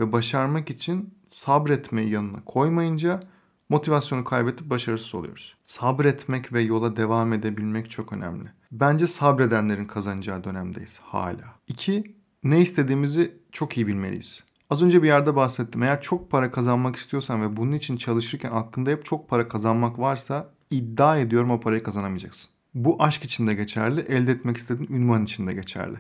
ve 0.03 0.13
başarmak 0.13 0.71
için 0.71 1.15
sabretmeyi 1.31 2.11
yanına 2.11 2.45
koymayınca 2.45 3.23
motivasyonu 3.69 4.25
kaybedip 4.25 4.71
başarısız 4.71 5.15
oluyoruz. 5.15 5.57
Sabretmek 5.65 6.53
ve 6.53 6.61
yola 6.61 6.97
devam 6.97 7.33
edebilmek 7.33 7.91
çok 7.91 8.13
önemli. 8.13 8.49
Bence 8.73 9.07
sabredenlerin 9.07 9.85
kazanacağı 9.85 10.45
dönemdeyiz 10.45 10.99
hala. 11.03 11.55
İki, 11.69 12.17
ne 12.45 12.61
istediğimizi 12.61 13.39
çok 13.53 13.77
iyi 13.77 13.87
bilmeliyiz. 13.87 14.43
Az 14.71 14.83
önce 14.83 15.03
bir 15.03 15.07
yerde 15.07 15.37
bahsettim. 15.37 15.83
Eğer 15.83 16.01
çok 16.03 16.31
para 16.31 16.51
kazanmak 16.51 16.97
istiyorsan 16.97 17.43
ve 17.43 17.57
bunun 17.57 17.73
için 17.73 17.97
çalışırken 17.97 18.51
aklında 18.53 18.91
hep 18.91 19.05
çok 19.05 19.29
para 19.29 19.49
kazanmak 19.49 19.99
varsa 19.99 20.51
iddia 20.71 21.19
ediyorum 21.19 21.51
o 21.51 21.61
parayı 21.61 21.83
kazanamayacaksın. 21.83 22.51
Bu 22.75 23.03
aşk 23.03 23.25
için 23.25 23.47
de 23.47 23.55
geçerli, 23.55 24.01
elde 24.01 24.33
etmek 24.33 24.57
istediğin 24.57 24.93
ünvan 24.93 25.25
için 25.25 25.47
de 25.47 25.53
geçerli. 25.53 25.97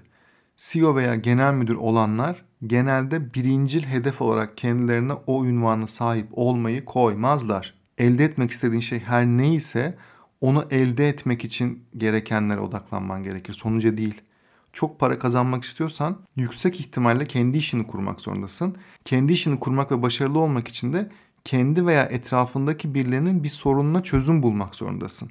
CEO 0.56 0.96
veya 0.96 1.14
genel 1.14 1.54
müdür 1.54 1.76
olanlar 1.76 2.44
genelde 2.66 3.34
birincil 3.34 3.82
hedef 3.82 4.22
olarak 4.22 4.56
kendilerine 4.56 5.12
o 5.26 5.44
ünvanı 5.44 5.88
sahip 5.88 6.26
olmayı 6.32 6.84
koymazlar. 6.84 7.74
Elde 7.98 8.24
etmek 8.24 8.50
istediğin 8.50 8.80
şey 8.80 9.00
her 9.00 9.26
neyse 9.26 9.98
onu 10.40 10.64
elde 10.70 11.08
etmek 11.08 11.44
için 11.44 11.84
gerekenlere 11.96 12.60
odaklanman 12.60 13.22
gerekir. 13.22 13.52
Sonuca 13.52 13.96
değil. 13.96 14.22
Çok 14.72 14.98
para 14.98 15.18
kazanmak 15.18 15.64
istiyorsan 15.64 16.18
yüksek 16.36 16.80
ihtimalle 16.80 17.26
kendi 17.26 17.58
işini 17.58 17.86
kurmak 17.86 18.20
zorundasın. 18.20 18.76
Kendi 19.04 19.32
işini 19.32 19.60
kurmak 19.60 19.92
ve 19.92 20.02
başarılı 20.02 20.38
olmak 20.38 20.68
için 20.68 20.92
de 20.92 21.10
kendi 21.44 21.86
veya 21.86 22.04
etrafındaki 22.04 22.94
birilerinin 22.94 23.44
bir 23.44 23.48
sorununa 23.48 24.02
çözüm 24.02 24.42
bulmak 24.42 24.74
zorundasın. 24.74 25.30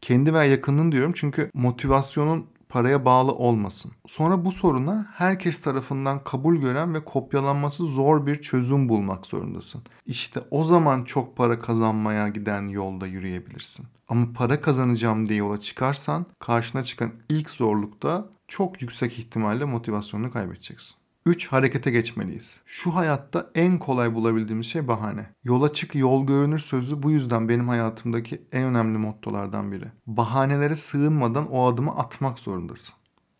Kendi 0.00 0.34
veya 0.34 0.44
yakının 0.44 0.92
diyorum 0.92 1.12
çünkü 1.16 1.50
motivasyonun 1.54 2.46
paraya 2.70 3.04
bağlı 3.04 3.32
olmasın. 3.32 3.92
Sonra 4.06 4.44
bu 4.44 4.52
soruna 4.52 5.06
herkes 5.14 5.60
tarafından 5.60 6.24
kabul 6.24 6.56
gören 6.56 6.94
ve 6.94 7.04
kopyalanması 7.04 7.86
zor 7.86 8.26
bir 8.26 8.42
çözüm 8.42 8.88
bulmak 8.88 9.26
zorundasın. 9.26 9.82
İşte 10.06 10.40
o 10.50 10.64
zaman 10.64 11.04
çok 11.04 11.36
para 11.36 11.58
kazanmaya 11.58 12.28
giden 12.28 12.68
yolda 12.68 13.06
yürüyebilirsin. 13.06 13.86
Ama 14.08 14.26
para 14.34 14.60
kazanacağım 14.60 15.28
diye 15.28 15.38
yola 15.38 15.60
çıkarsan 15.60 16.26
karşına 16.38 16.84
çıkan 16.84 17.12
ilk 17.28 17.50
zorlukta 17.50 18.28
çok 18.48 18.82
yüksek 18.82 19.18
ihtimalle 19.18 19.64
motivasyonunu 19.64 20.30
kaybedeceksin. 20.30 20.99
3. 21.26 21.52
Harekete 21.52 21.90
geçmeliyiz. 21.90 22.60
Şu 22.66 22.94
hayatta 22.94 23.50
en 23.54 23.78
kolay 23.78 24.14
bulabildiğimiz 24.14 24.66
şey 24.66 24.88
bahane. 24.88 25.26
Yola 25.44 25.72
çık 25.72 25.94
yol 25.94 26.26
görünür 26.26 26.58
sözü 26.58 27.02
bu 27.02 27.10
yüzden 27.10 27.48
benim 27.48 27.68
hayatımdaki 27.68 28.42
en 28.52 28.64
önemli 28.64 28.98
mottolardan 28.98 29.72
biri. 29.72 29.84
Bahanelere 30.06 30.76
sığınmadan 30.76 31.50
o 31.50 31.66
adımı 31.66 31.96
atmak 31.96 32.38
zorundasın. 32.38 32.94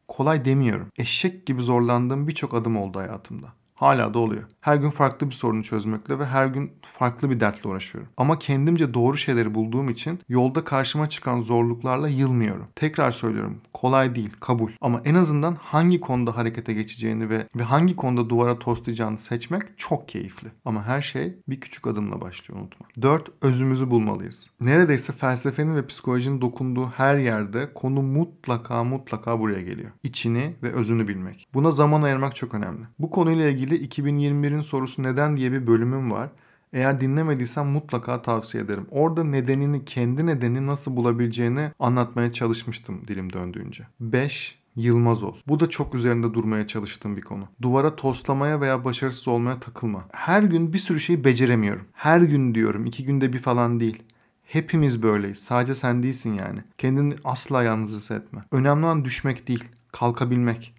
Kolay 0.09 0.45
demiyorum. 0.45 0.89
Eşek 0.97 1.47
gibi 1.47 1.63
zorlandığım 1.63 2.29
birçok 2.29 2.55
adım 2.55 2.77
oldu 2.77 2.99
hayatımda. 2.99 3.60
Hala 3.81 4.15
da 4.15 4.19
oluyor. 4.19 4.43
Her 4.61 4.77
gün 4.77 4.91
farklı 4.91 5.27
bir 5.27 5.35
sorunu 5.35 5.65
çözmekle 5.65 6.19
ve 6.19 6.27
her 6.27 6.47
gün 6.47 6.73
farklı 6.83 7.31
bir 7.31 7.41
dertle 7.41 7.71
uğraşıyorum. 7.71 8.11
Ama 8.17 8.39
kendimce 8.39 8.95
doğru 8.95 9.17
şeyleri 9.17 9.55
bulduğum 9.55 9.89
için 9.89 10.21
yolda 10.29 10.65
karşıma 10.65 11.09
çıkan 11.09 11.41
zorluklarla 11.41 12.09
yılmıyorum. 12.09 12.67
Tekrar 12.77 13.11
söylüyorum. 13.11 13.61
Kolay 13.73 14.15
değil, 14.15 14.31
kabul. 14.41 14.71
Ama 14.81 15.03
en 15.05 15.15
azından 15.15 15.57
hangi 15.61 16.01
konuda 16.01 16.37
harekete 16.37 16.75
geçeceğini 16.75 17.31
ve 17.31 17.47
ve 17.57 17.63
hangi 17.63 17.97
konuda 17.97 18.31
duvara 18.31 18.59
toslayacağını 18.59 19.19
seçmek 19.19 19.63
çok 19.77 20.09
keyifli. 20.09 20.49
Ama 20.65 20.85
her 20.85 21.03
şey 21.03 21.35
bir 21.49 21.61
küçük 21.61 21.87
adımla 21.87 22.21
başlıyor 22.21 22.61
unutma. 22.61 22.87
4. 23.03 23.29
Özümüzü 23.43 23.91
bulmalıyız. 23.91 24.51
Neredeyse 24.61 25.13
felsefenin 25.13 25.77
ve 25.77 25.87
psikolojinin 25.87 26.41
dokunduğu 26.41 26.87
her 26.87 27.19
yerde 27.19 27.75
konu 27.75 28.03
mutlaka 28.03 28.85
mutlaka 28.85 29.41
buraya 29.41 29.63
geliyor. 29.63 29.91
İçini 30.03 30.57
ve 30.63 30.73
özünü 30.73 31.09
bilmek. 31.09 31.49
Buna 31.55 31.71
zaman 31.71 32.03
ayırmak 32.03 32.37
çok 32.37 32.55
önemli. 32.55 32.85
Bu 32.99 33.11
konuyla 33.11 33.49
ilgili 33.49 33.70
2021'in 33.77 34.61
sorusu 34.61 35.03
neden 35.03 35.37
diye 35.37 35.53
bir 35.53 35.67
bölümüm 35.67 36.11
var. 36.11 36.31
Eğer 36.73 37.01
dinlemediysen 37.01 37.67
mutlaka 37.67 38.23
tavsiye 38.23 38.63
ederim. 38.63 38.87
Orada 38.91 39.25
nedenini, 39.25 39.85
kendi 39.85 40.27
nedeni 40.27 40.67
nasıl 40.67 40.97
bulabileceğini 40.97 41.71
anlatmaya 41.79 42.33
çalışmıştım 42.33 43.01
dilim 43.09 43.33
döndüğünce. 43.33 43.87
5. 44.01 44.61
Yılmaz 44.77 45.23
ol. 45.23 45.35
Bu 45.49 45.61
da 45.61 45.71
çok 45.71 45.95
üzerinde 45.95 46.35
durmaya 46.35 46.67
çalıştığım 46.67 47.17
bir 47.17 47.23
konu. 47.23 47.49
Duvara 47.63 47.97
toslamaya 47.97 48.61
veya 48.61 48.85
başarısız 48.85 49.29
olmaya 49.29 49.61
takılma. 49.61 50.05
Her 50.13 50.43
gün 50.43 50.73
bir 50.73 50.79
sürü 50.79 51.01
şeyi 51.01 51.25
beceremiyorum. 51.25 51.85
Her 51.93 52.21
gün 52.21 52.55
diyorum, 52.55 52.87
iki 52.87 53.05
günde 53.05 53.33
bir 53.33 53.39
falan 53.39 53.81
değil. 53.81 54.03
Hepimiz 54.45 55.03
böyleyiz. 55.03 55.39
Sadece 55.39 55.75
sen 55.75 56.03
değilsin 56.03 56.35
yani. 56.35 56.61
Kendini 56.79 57.15
asla 57.25 57.63
yalnız 57.63 57.97
hissetme. 57.97 58.45
Önemli 58.53 58.87
olan 58.87 59.05
düşmek 59.05 59.49
değil, 59.49 59.65
kalkabilmek 59.93 60.75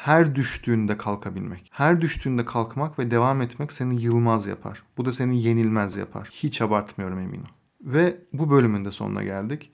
her 0.00 0.34
düştüğünde 0.34 0.96
kalkabilmek. 0.96 1.70
Her 1.72 2.00
düştüğünde 2.00 2.44
kalkmak 2.44 2.98
ve 2.98 3.10
devam 3.10 3.42
etmek 3.42 3.72
seni 3.72 4.02
yılmaz 4.02 4.46
yapar. 4.46 4.82
Bu 4.96 5.04
da 5.04 5.12
seni 5.12 5.42
yenilmez 5.42 5.96
yapar. 5.96 6.28
Hiç 6.32 6.62
abartmıyorum 6.62 7.18
eminim. 7.18 7.46
Ve 7.80 8.16
bu 8.32 8.50
bölümün 8.50 8.84
de 8.84 8.90
sonuna 8.90 9.22
geldik. 9.22 9.70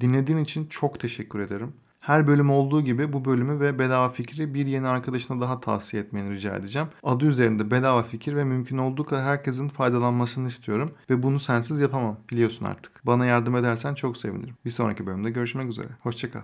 Dinlediğin 0.00 0.38
için 0.38 0.66
çok 0.66 1.00
teşekkür 1.00 1.40
ederim. 1.40 1.72
Her 2.00 2.26
bölüm 2.26 2.50
olduğu 2.50 2.82
gibi 2.82 3.12
bu 3.12 3.24
bölümü 3.24 3.60
ve 3.60 3.78
bedava 3.78 4.08
fikri 4.08 4.54
bir 4.54 4.66
yeni 4.66 4.88
arkadaşına 4.88 5.40
daha 5.40 5.60
tavsiye 5.60 6.02
etmeni 6.02 6.30
rica 6.30 6.56
edeceğim. 6.56 6.88
Adı 7.02 7.24
üzerinde 7.24 7.70
bedava 7.70 8.02
fikir 8.02 8.36
ve 8.36 8.44
mümkün 8.44 8.78
olduğu 8.78 9.04
kadar 9.04 9.24
herkesin 9.24 9.68
faydalanmasını 9.68 10.48
istiyorum. 10.48 10.94
Ve 11.10 11.22
bunu 11.22 11.40
sensiz 11.40 11.78
yapamam 11.78 12.16
biliyorsun 12.30 12.64
artık. 12.64 13.06
Bana 13.06 13.26
yardım 13.26 13.56
edersen 13.56 13.94
çok 13.94 14.16
sevinirim. 14.16 14.54
Bir 14.64 14.70
sonraki 14.70 15.06
bölümde 15.06 15.30
görüşmek 15.30 15.68
üzere. 15.68 15.88
Hoşçakal. 16.00 16.42